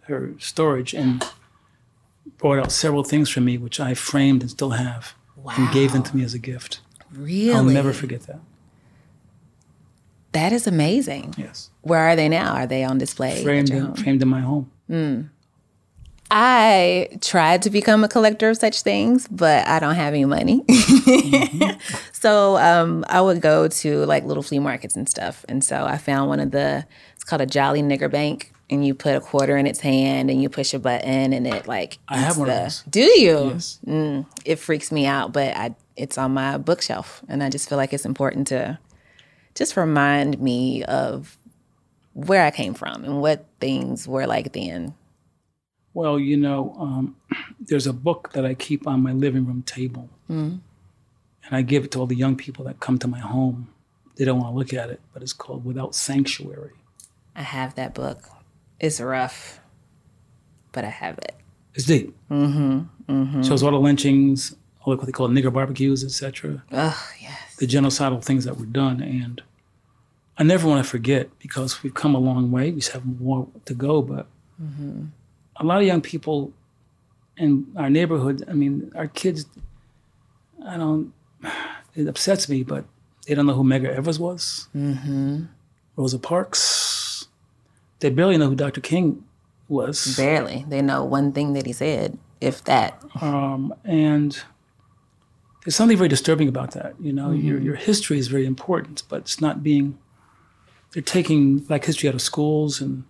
[0.04, 1.26] her storage and
[2.38, 5.54] brought out several things for me, which I framed and still have, wow.
[5.58, 6.82] and gave them to me as a gift.
[7.14, 7.54] Really?
[7.54, 8.40] I'll never forget that.
[10.34, 11.36] That is amazing.
[11.38, 12.54] Yes, Where are they now?
[12.54, 13.38] Are they on display?
[13.38, 13.96] at framed your in, home?
[13.96, 14.72] framed in my home.
[14.88, 15.22] Hmm.
[16.34, 20.64] I tried to become a collector of such things, but I don't have any money.
[22.14, 25.44] so um, I would go to like little flea markets and stuff.
[25.50, 28.54] And so I found one of the, it's called a Jolly Nigger Bank.
[28.70, 31.68] And you put a quarter in its hand and you push a button and it
[31.68, 32.00] like.
[32.08, 32.84] I have one of those.
[32.90, 33.50] Do you?
[33.50, 33.80] Yes.
[34.46, 37.22] It freaks me out, but I it's on my bookshelf.
[37.28, 38.80] And I just feel like it's important to
[39.56, 41.38] just remind me of
[42.14, 44.94] where I came from and what things were like then.
[45.94, 47.16] Well, you know, um,
[47.60, 50.58] there's a book that I keep on my living room table, mm-hmm.
[51.46, 53.70] and I give it to all the young people that come to my home.
[54.16, 56.72] They don't want to look at it, but it's called Without Sanctuary.
[57.36, 58.30] I have that book.
[58.80, 59.60] It's rough,
[60.72, 61.36] but I have it.
[61.74, 62.16] It's deep.
[62.30, 62.82] Mm-hmm.
[63.12, 63.42] Mm-hmm.
[63.44, 66.64] Shows all the lynchings, all what they call nigger barbecues, etc.
[66.72, 67.56] Oh yes.
[67.58, 69.42] The genocidal things that were done, and
[70.38, 72.72] I never want to forget because we've come a long way.
[72.72, 74.28] We just have more to go, but
[74.62, 75.06] mm-hmm.
[75.62, 76.52] A lot of young people
[77.38, 78.44] in our neighborhood.
[78.50, 79.46] I mean, our kids.
[80.66, 81.14] I don't.
[81.94, 82.86] It upsets me, but
[83.28, 84.70] they don't know who Medgar Evers was.
[84.74, 85.44] Mm-hmm.
[85.98, 87.28] Rosa Parks.
[88.00, 88.80] They barely know who Dr.
[88.80, 89.26] King
[89.68, 90.16] was.
[90.16, 90.64] Barely.
[90.70, 93.04] They know one thing that he said, if that.
[93.20, 94.42] Um, and
[95.66, 96.94] there's something very disturbing about that.
[96.98, 97.46] You know, mm-hmm.
[97.46, 99.98] your your history is very important, but it's not being.
[100.94, 103.04] They're taking Black history out of schools, and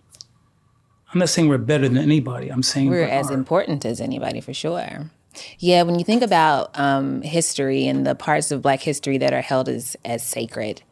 [1.12, 2.48] I'm not saying we're better than anybody.
[2.48, 3.34] I'm saying we're as are.
[3.34, 5.10] important as anybody for sure.
[5.58, 9.42] Yeah, when you think about um, history and the parts of Black history that are
[9.42, 10.82] held as as sacred,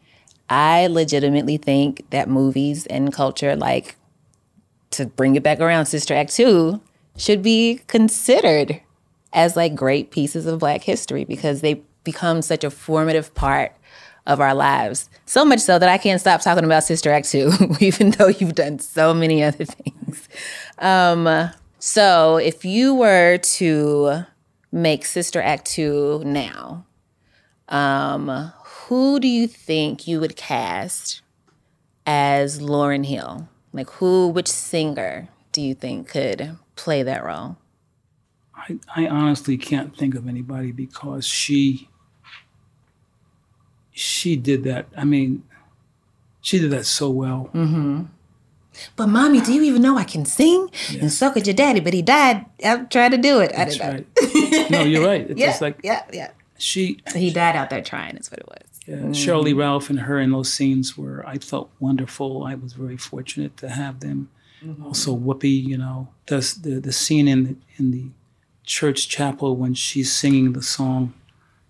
[0.48, 3.96] I legitimately think that movies and culture, like
[4.90, 6.80] to bring it back around, Sister Act Two,
[7.16, 8.80] should be considered
[9.32, 13.72] as like great pieces of Black history because they become such a formative part
[14.26, 15.08] of our lives.
[15.26, 18.54] So much so that I can't stop talking about Sister Act 2, even though you've
[18.54, 20.28] done so many other things.
[20.78, 24.24] Um, so if you were to
[24.72, 26.84] make Sister Act 2 now,
[27.68, 31.22] um, who do you think you would cast
[32.06, 33.48] as Lauryn Hill?
[33.72, 37.56] Like who, which singer do you think could play that role?
[38.54, 41.88] I, I honestly can't think of anybody because she
[44.00, 44.86] she did that.
[44.96, 45.42] I mean,
[46.40, 47.50] she did that so well.
[47.54, 48.04] Mm-hmm.
[48.96, 50.70] But mommy, do you even know I can sing?
[50.90, 51.02] Yes.
[51.02, 53.52] And so could your daddy, but he died out trying to do it.
[53.54, 54.06] That's right.
[54.70, 55.28] no, you're right.
[55.28, 56.30] It's yeah, like yeah, yeah.
[56.56, 58.16] She he died out there trying.
[58.16, 58.80] Is what it was.
[58.86, 59.10] Yeah, mm-hmm.
[59.10, 62.44] Sheryl Lee Ralph and her in those scenes were I felt wonderful.
[62.44, 64.30] I was very fortunate to have them.
[64.64, 64.86] Mm-hmm.
[64.86, 68.06] Also, Whoopi, you know, the the, the scene in the, in the
[68.64, 71.12] church chapel when she's singing the song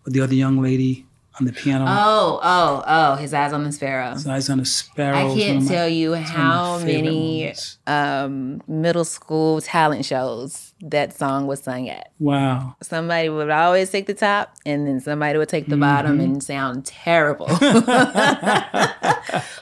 [0.05, 1.07] with the other young lady
[1.41, 1.87] on the piano.
[1.89, 3.17] Oh, oh, oh!
[3.17, 4.13] His Eye Is on the Sparrow.
[4.13, 5.17] His eyes on a sparrow.
[5.17, 7.53] I can't tell my, you how many
[7.87, 12.13] um, middle school talent shows that song was sung at.
[12.19, 12.77] Wow!
[12.83, 15.81] Somebody would always take the top, and then somebody would take the mm-hmm.
[15.81, 17.47] bottom and sound terrible.
[17.59, 17.59] but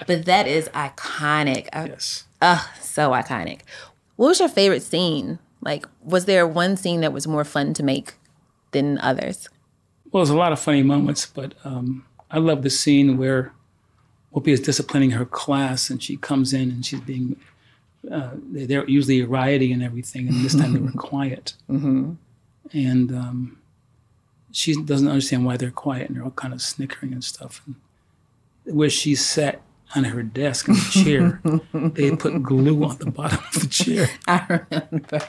[0.06, 1.68] that is iconic.
[1.72, 2.24] Yes.
[2.42, 3.60] Oh, so iconic.
[4.16, 7.82] What was your favorite scene like, was there one scene that was more fun to
[7.82, 8.14] make
[8.70, 9.48] than others?
[10.10, 13.52] Well, there's a lot of funny moments, but um, I love the scene where
[14.34, 17.36] Whoopi is disciplining her class, and she comes in and she's being
[18.10, 21.54] uh, they're usually rioting and everything, and this time they were quiet.
[21.68, 22.12] Mm-hmm.
[22.72, 23.58] And um,
[24.52, 27.62] she doesn't understand why they're quiet, and they're all kind of snickering and stuff.
[27.66, 27.76] And
[28.76, 29.62] where she sat
[29.96, 31.40] on her desk in the chair.
[31.94, 34.08] they had put glue on the bottom of the chair.
[34.28, 35.20] I remember.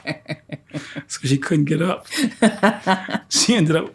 [1.08, 2.06] So she couldn't get up.
[3.30, 3.94] she ended up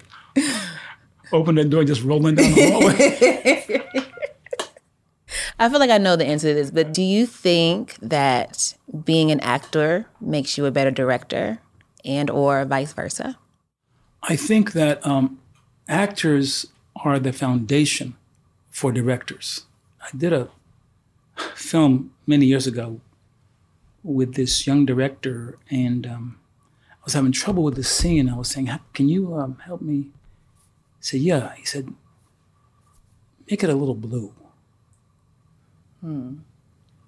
[1.31, 3.85] opening the door and just rolling down the hallway.
[5.59, 9.31] I feel like I know the answer to this, but do you think that being
[9.31, 11.59] an actor makes you a better director
[12.03, 13.37] and or vice versa?
[14.23, 15.39] I think that um,
[15.87, 16.67] actors
[17.03, 18.15] are the foundation
[18.69, 19.65] for directors.
[20.01, 20.49] I did a
[21.53, 22.99] film many years ago
[24.03, 26.39] with this young director, and um,
[26.91, 28.29] I was having trouble with the scene.
[28.29, 30.11] I was saying, "Can you um, help me?"
[31.05, 31.93] He said, "Yeah." He said,
[33.49, 34.33] "Make it a little blue."
[36.01, 36.37] Hmm.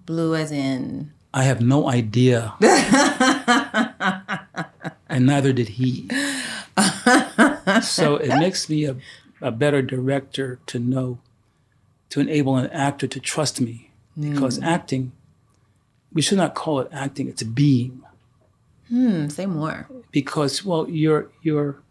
[0.05, 1.13] Blue as in.
[1.33, 2.53] I have no idea.
[5.09, 6.07] and neither did he.
[7.81, 8.97] so it makes me a,
[9.41, 11.17] a better director to know
[12.09, 14.63] to enable an actor to trust me because mm.
[14.63, 15.11] acting
[16.13, 18.01] we should not call it acting it's being
[18.87, 21.81] hmm say more because well you're you're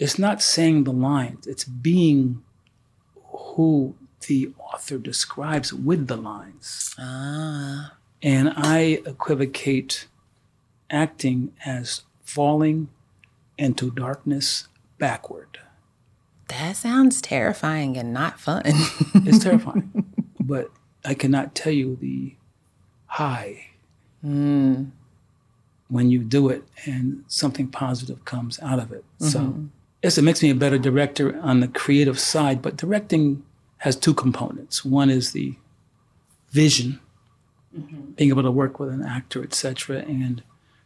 [0.00, 2.42] it's not saying the lines it's being
[3.32, 3.94] who
[4.26, 7.92] the author describes with the lines ah
[8.22, 10.06] and i equivocate
[10.90, 12.88] acting as falling
[13.56, 15.60] into darkness backward
[16.50, 18.62] that sounds terrifying and not fun.
[19.14, 20.04] it's terrifying.
[20.40, 20.70] But
[21.04, 22.34] I cannot tell you the
[23.06, 23.66] high
[24.24, 24.90] mm.
[25.88, 29.04] when you do it and something positive comes out of it.
[29.20, 29.26] Mm-hmm.
[29.28, 29.68] So
[30.02, 33.42] yes, it makes me a better director on the creative side, but directing
[33.78, 34.84] has two components.
[34.84, 35.56] One is the
[36.50, 37.00] vision,
[37.76, 38.12] mm-hmm.
[38.12, 40.42] being able to work with an actor, etc., and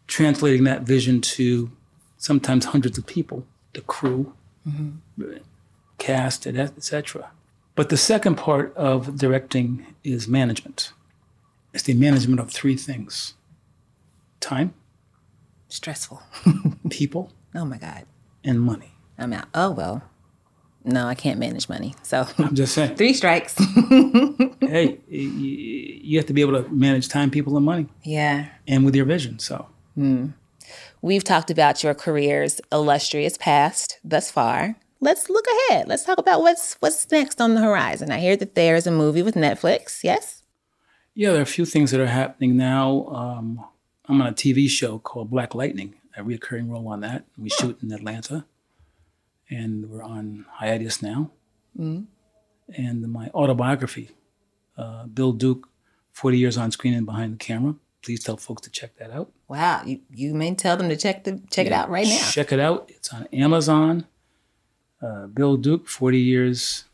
[0.06, 1.70] translating that vision to
[2.18, 4.34] sometimes hundreds of people, the crew,
[4.68, 5.36] mm-hmm.
[5.98, 7.30] cast, etc.
[7.74, 10.92] But the second part of directing is management.
[11.72, 13.34] It's the management of three things
[14.40, 14.74] time,
[15.68, 16.22] stressful,
[16.90, 17.32] people.
[17.56, 18.04] Oh my God.
[18.42, 18.93] And money.
[19.18, 19.48] I'm out.
[19.54, 20.02] Oh, well.
[20.84, 21.94] No, I can't manage money.
[22.02, 22.96] So I'm just saying.
[22.96, 23.54] Three strikes.
[24.60, 27.86] hey, you have to be able to manage time, people, and money.
[28.02, 28.48] Yeah.
[28.68, 29.38] And with your vision.
[29.38, 29.66] So.
[29.96, 30.34] Mm.
[31.00, 34.76] We've talked about your career's illustrious past thus far.
[35.00, 35.86] Let's look ahead.
[35.86, 38.10] Let's talk about what's what's next on the horizon.
[38.10, 40.02] I hear that there's a movie with Netflix.
[40.02, 40.42] Yes.
[41.14, 43.06] Yeah, there are a few things that are happening now.
[43.08, 43.64] Um,
[44.06, 47.24] I'm on a TV show called Black Lightning, a recurring role on that.
[47.36, 48.46] We shoot in Atlanta,
[49.50, 51.30] and we're on hiatus now.
[51.78, 52.04] Mm-hmm.
[52.76, 54.10] And my autobiography,
[54.76, 55.68] uh, Bill Duke,
[56.12, 57.74] 40 years on screen and behind the camera.
[58.02, 59.32] Please tell folks to check that out.
[59.48, 62.30] Wow, you, you may tell them to check the check yeah, it out right now.
[62.30, 62.90] Check it out.
[62.94, 64.06] It's on Amazon.
[65.00, 66.84] Uh, Bill Duke, 40 years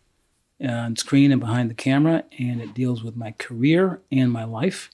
[0.61, 4.90] on screen and behind the camera, and it deals with my career and my life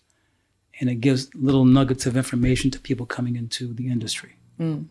[0.80, 4.36] and it gives little nuggets of information to people coming into the industry.
[4.61, 4.86] Mm.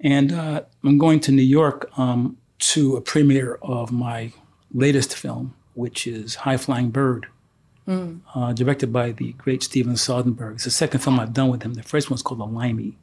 [0.00, 4.32] And uh, I'm going to New York um, to a premiere of my
[4.72, 7.26] latest film, which is High Flying Bird,
[7.86, 8.20] mm.
[8.34, 10.54] uh, directed by the great Steven Soderbergh.
[10.54, 11.74] It's the second film I've done with him.
[11.74, 12.96] The first one's called The Limey.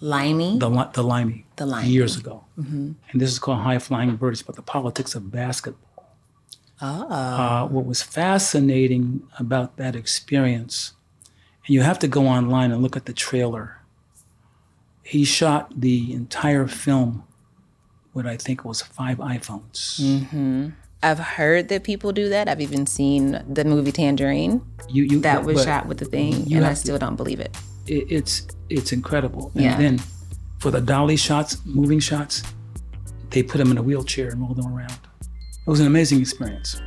[0.00, 0.58] Limey?
[0.58, 1.44] The, the Limey.
[1.56, 1.88] The Limey.
[1.88, 2.44] Years ago.
[2.58, 2.92] Mm-hmm.
[3.10, 4.32] And this is called High Flying Bird.
[4.32, 6.16] It's about the politics of basketball.
[6.80, 7.08] Oh.
[7.08, 10.94] Uh, what was fascinating about that experience
[11.66, 13.78] and you have to go online and look at the trailer.
[15.02, 17.24] He shot the entire film
[18.14, 20.00] with, I think it was five iPhones.
[20.00, 20.68] Mm-hmm.
[21.02, 22.48] I've heard that people do that.
[22.48, 24.62] I've even seen the movie Tangerine.
[24.88, 27.56] You, you that was shot with the thing, and I still to, don't believe it.
[27.86, 28.06] it.
[28.08, 29.50] It's it's incredible.
[29.54, 29.76] And yeah.
[29.76, 30.00] then
[30.60, 32.44] for the dolly shots, moving shots,
[33.30, 34.96] they put him in a wheelchair and rolled him around.
[35.20, 36.80] It was an amazing experience.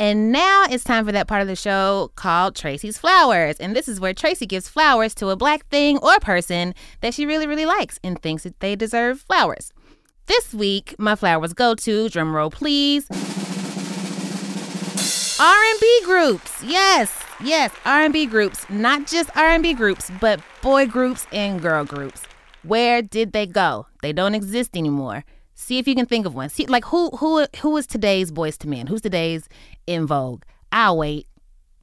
[0.00, 3.56] And now it's time for that part of the show called Tracy's Flowers.
[3.60, 7.26] And this is where Tracy gives flowers to a black thing or person that she
[7.26, 9.74] really, really likes and thinks that they deserve flowers.
[10.24, 13.10] This week, my flowers go to, drumroll please,
[15.38, 16.64] R&B groups.
[16.64, 18.64] Yes, yes, R&B groups.
[18.70, 22.22] Not just R&B groups, but boy groups and girl groups.
[22.62, 23.86] Where did they go?
[24.00, 25.24] They don't exist anymore.
[25.60, 26.48] See if you can think of one.
[26.48, 28.86] See, like who who who is today's Boyz II Men?
[28.86, 29.46] Who's today's
[29.90, 30.42] En Vogue?
[30.72, 31.26] I'll wait.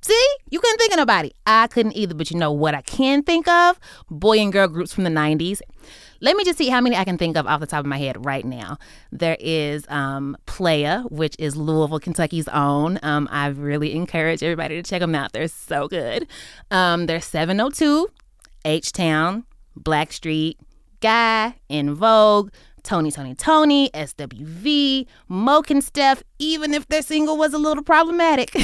[0.01, 1.33] See, you couldn't think of nobody.
[1.45, 3.79] I couldn't either, but you know what I can think of?
[4.09, 5.59] Boy and girl groups from the '90s.
[6.21, 7.97] Let me just see how many I can think of off the top of my
[7.97, 8.77] head right now.
[9.11, 12.99] There is um, Playa, which is Louisville, Kentucky's own.
[13.03, 15.33] Um, I really encourage everybody to check them out.
[15.33, 16.27] They're so good.
[16.71, 18.07] Um, there's 702,
[18.65, 19.43] H Town,
[19.77, 20.55] Blackstreet,
[21.01, 22.51] Guy, En Vogue,
[22.87, 28.55] Tony, Tony, Tony, SWV, Mokenstef, even if their single was a little problematic.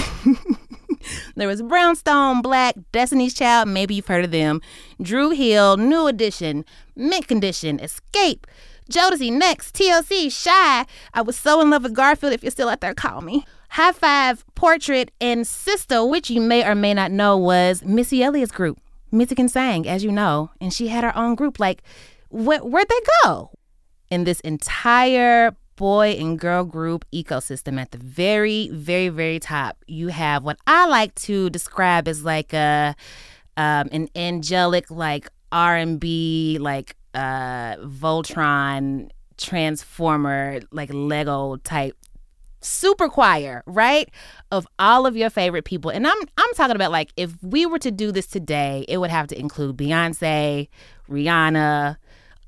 [1.35, 4.61] there was Brownstone, Blaque, Destiny's Child, maybe you've heard of them,
[5.01, 6.63] Dru Hill, New Edition,
[6.95, 8.45] Mint Condition, Xscape,
[8.89, 10.85] Jodeci, Next, TLC, Shai.
[11.13, 12.31] I was so in love with Garfield.
[12.31, 13.45] If you're still out there, call me.
[13.71, 18.79] Hi-Five, Portrait, and Sista, which you may or may not know was Missy Elliott's group.
[19.11, 21.59] Missy can sing, as you know, and she had her own group.
[21.59, 21.83] Like,
[22.29, 23.51] wh- where'd they go?
[24.13, 29.75] In this entire boy and girl group ecosystem at the very very very top.
[29.87, 32.95] You have what i like to describe as like a
[33.57, 41.97] um, an angelic like r&b like uh voltron transformer like lego type
[42.61, 44.09] super choir right?
[44.51, 45.89] Of all of your favorite people.
[45.89, 49.09] And i'm i'm talking about like if we were to do this today it would
[49.09, 50.67] have to include beyonce
[51.09, 51.97] rihanna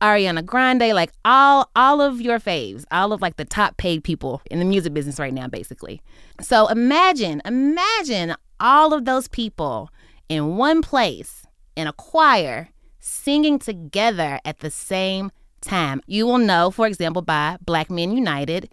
[0.01, 4.41] Ariana Grande, like all all of your faves, all of like the top paid people
[4.51, 6.01] in the music business right now, basically.
[6.41, 9.89] So imagine, imagine all of those people
[10.29, 12.69] in one place in a choir
[12.99, 15.31] singing together at the same
[15.61, 16.01] time.
[16.07, 18.69] You will know, for example, by Black Men United,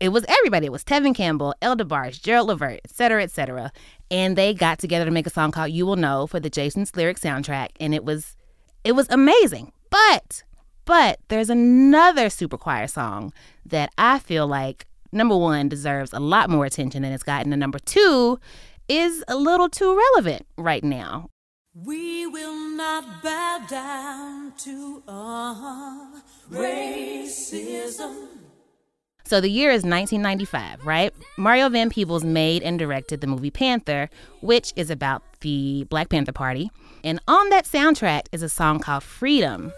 [0.00, 0.66] it was everybody.
[0.66, 3.72] It was Tevin Campbell, El DeBarge, Gerald Levert, etc., etc.
[4.10, 6.94] And they got together to make a song called "You Will Know" for the Jason's
[6.94, 8.36] Lyric soundtrack, and it was
[8.84, 9.72] it was amazing.
[9.90, 10.42] But
[10.86, 13.32] but there's another super choir song
[13.66, 17.60] that I feel like number one deserves a lot more attention than it's gotten, and
[17.60, 18.40] number two
[18.88, 21.28] is a little too relevant right now.
[21.74, 25.02] We will not bow down to
[26.50, 28.28] racism.
[29.24, 31.12] So the year is 1995, right?
[31.36, 34.08] Mario Van Peebles made and directed the movie Panther,
[34.40, 36.70] which is about the Black Panther Party.
[37.02, 39.72] And on that soundtrack is a song called Freedom.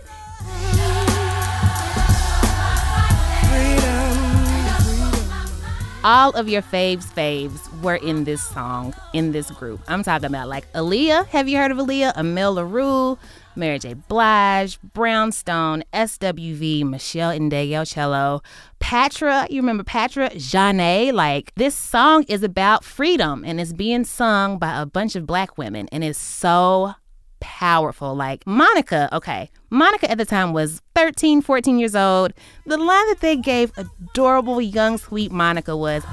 [6.09, 9.79] All of your faves faves were in this song, in this group.
[9.89, 11.27] I'm talking about like Aaliyah.
[11.27, 12.15] Have you heard of Aaliyah?
[12.17, 13.19] Amel Larrieux,
[13.55, 13.93] Mary J.
[13.93, 18.43] Blige, Brownstone, SWV, Michelle Meshell Ndegeocello,
[18.79, 19.47] Patra.
[19.51, 20.31] You remember Patra?
[20.31, 21.13] Zhané.
[21.13, 25.59] Like this song is about freedom and it's being sung by a bunch of black
[25.59, 26.95] women and it's so
[27.41, 28.15] powerful.
[28.15, 32.33] Like Monica, okay, Monica at the time was 13, 14 years old.
[32.67, 36.05] The line that they gave adorable, young, sweet Monica was,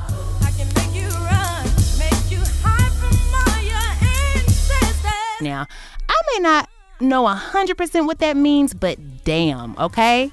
[5.41, 5.67] Now,
[6.09, 6.69] I may not
[6.99, 10.31] know 100% what that means, but damn, okay?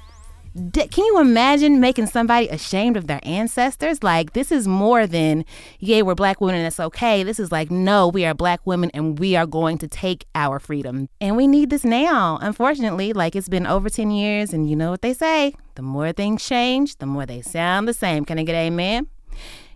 [0.53, 4.03] Can you imagine making somebody ashamed of their ancestors?
[4.03, 5.45] Like, this is more than,
[5.79, 7.23] yay, we're black women and it's okay.
[7.23, 10.59] This is like, no, we are black women and we are going to take our
[10.59, 11.09] freedom.
[11.19, 12.37] And we need this now.
[12.41, 16.11] Unfortunately, like, it's been over 10 years, and you know what they say the more
[16.11, 18.25] things change, the more they sound the same.
[18.25, 19.07] Can I get amen?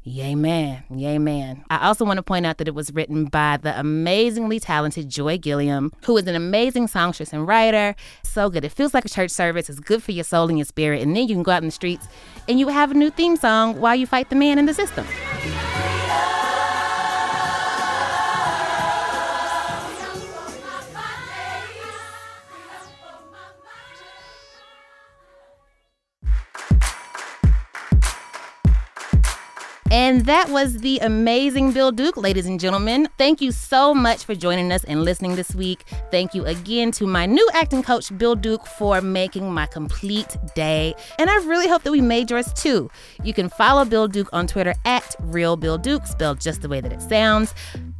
[0.08, 0.84] Yay, man.
[0.89, 1.66] Yay, man.
[1.70, 5.38] I also want to point out that it was written by the amazingly talented Joy
[5.38, 7.93] Gilliam, who is an amazing songstress and writer.
[8.24, 8.64] So good.
[8.64, 9.70] It feels like a church service.
[9.70, 11.01] It's good for your soul and your spirit.
[11.01, 12.08] And then you can go out in the streets
[12.47, 15.05] and you have a new theme song while you fight the man in the system.
[29.90, 33.08] And that was the amazing Bill Duke, ladies and gentlemen.
[33.18, 35.86] Thank you so much for joining us and listening this week.
[36.12, 40.94] Thank you again to my new acting coach, Bill Duke, for making my complete day.
[41.20, 42.90] And I really hope that we made yours too.
[43.24, 46.92] You can follow Bill Duke on Twitter at Real Bill spelled just the way that
[46.92, 47.54] it sounds.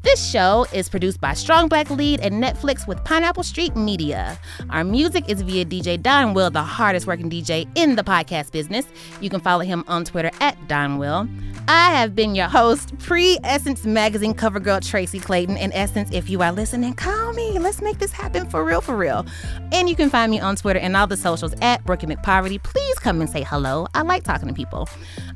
[0.08, 4.40] This show is produced by Strong Black Lead and Netflix with Pineapple Street Media.
[4.70, 8.88] Our music is via DJ Don Will, the hardest working DJ in the podcast business.
[9.20, 11.28] You can follow him on Twitter at Don Will.
[11.68, 15.58] I have been your host, pre Essence Magazine cover girl Tracy Clayton.
[15.58, 17.60] And Essence, if you are listening, call me.
[17.60, 19.26] Let's make this happen for real, for real.
[19.74, 22.64] And you can find me on Twitter and all the socials at Brokey McPoverty.
[22.64, 23.88] Please come and say hello.
[23.94, 24.88] I like talking to people.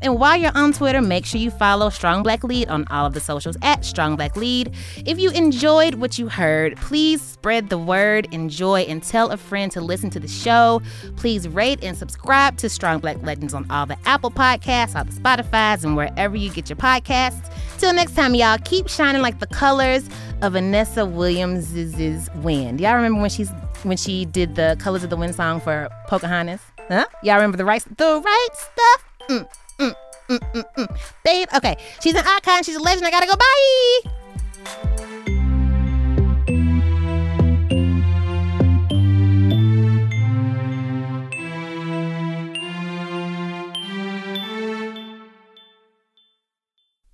[0.01, 3.13] And while you're on Twitter, make sure you follow Strong Black Lead on all of
[3.13, 4.73] the socials at Strong Black Lead.
[5.05, 9.71] If you enjoyed what you heard, please spread the word, enjoy, and tell a friend
[9.73, 10.81] to listen to the show.
[11.17, 15.11] Please rate and subscribe to Strong Black Legends on all the Apple Podcasts, all the
[15.11, 17.51] Spotify's, and wherever you get your podcasts.
[17.77, 20.09] Till next time, y'all, keep shining like the colors
[20.41, 22.81] of Vanessa Williams' Wind.
[22.81, 23.49] Y'all remember when she's
[23.83, 26.61] when she did the Colors of the Wind song for Pocahontas?
[26.87, 27.05] Huh?
[27.23, 29.05] Y'all remember the right the right stuff?
[29.29, 29.47] Mm,
[29.89, 30.97] mm, mm, mm.
[31.23, 31.77] Babe, okay.
[32.01, 33.05] She's an icon, she's a legend.
[33.05, 33.35] I gotta go.
[33.35, 34.11] Bye.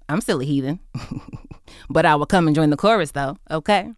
[0.10, 0.80] I'm still a heathen.
[1.90, 3.92] but I will come and join the chorus though, okay?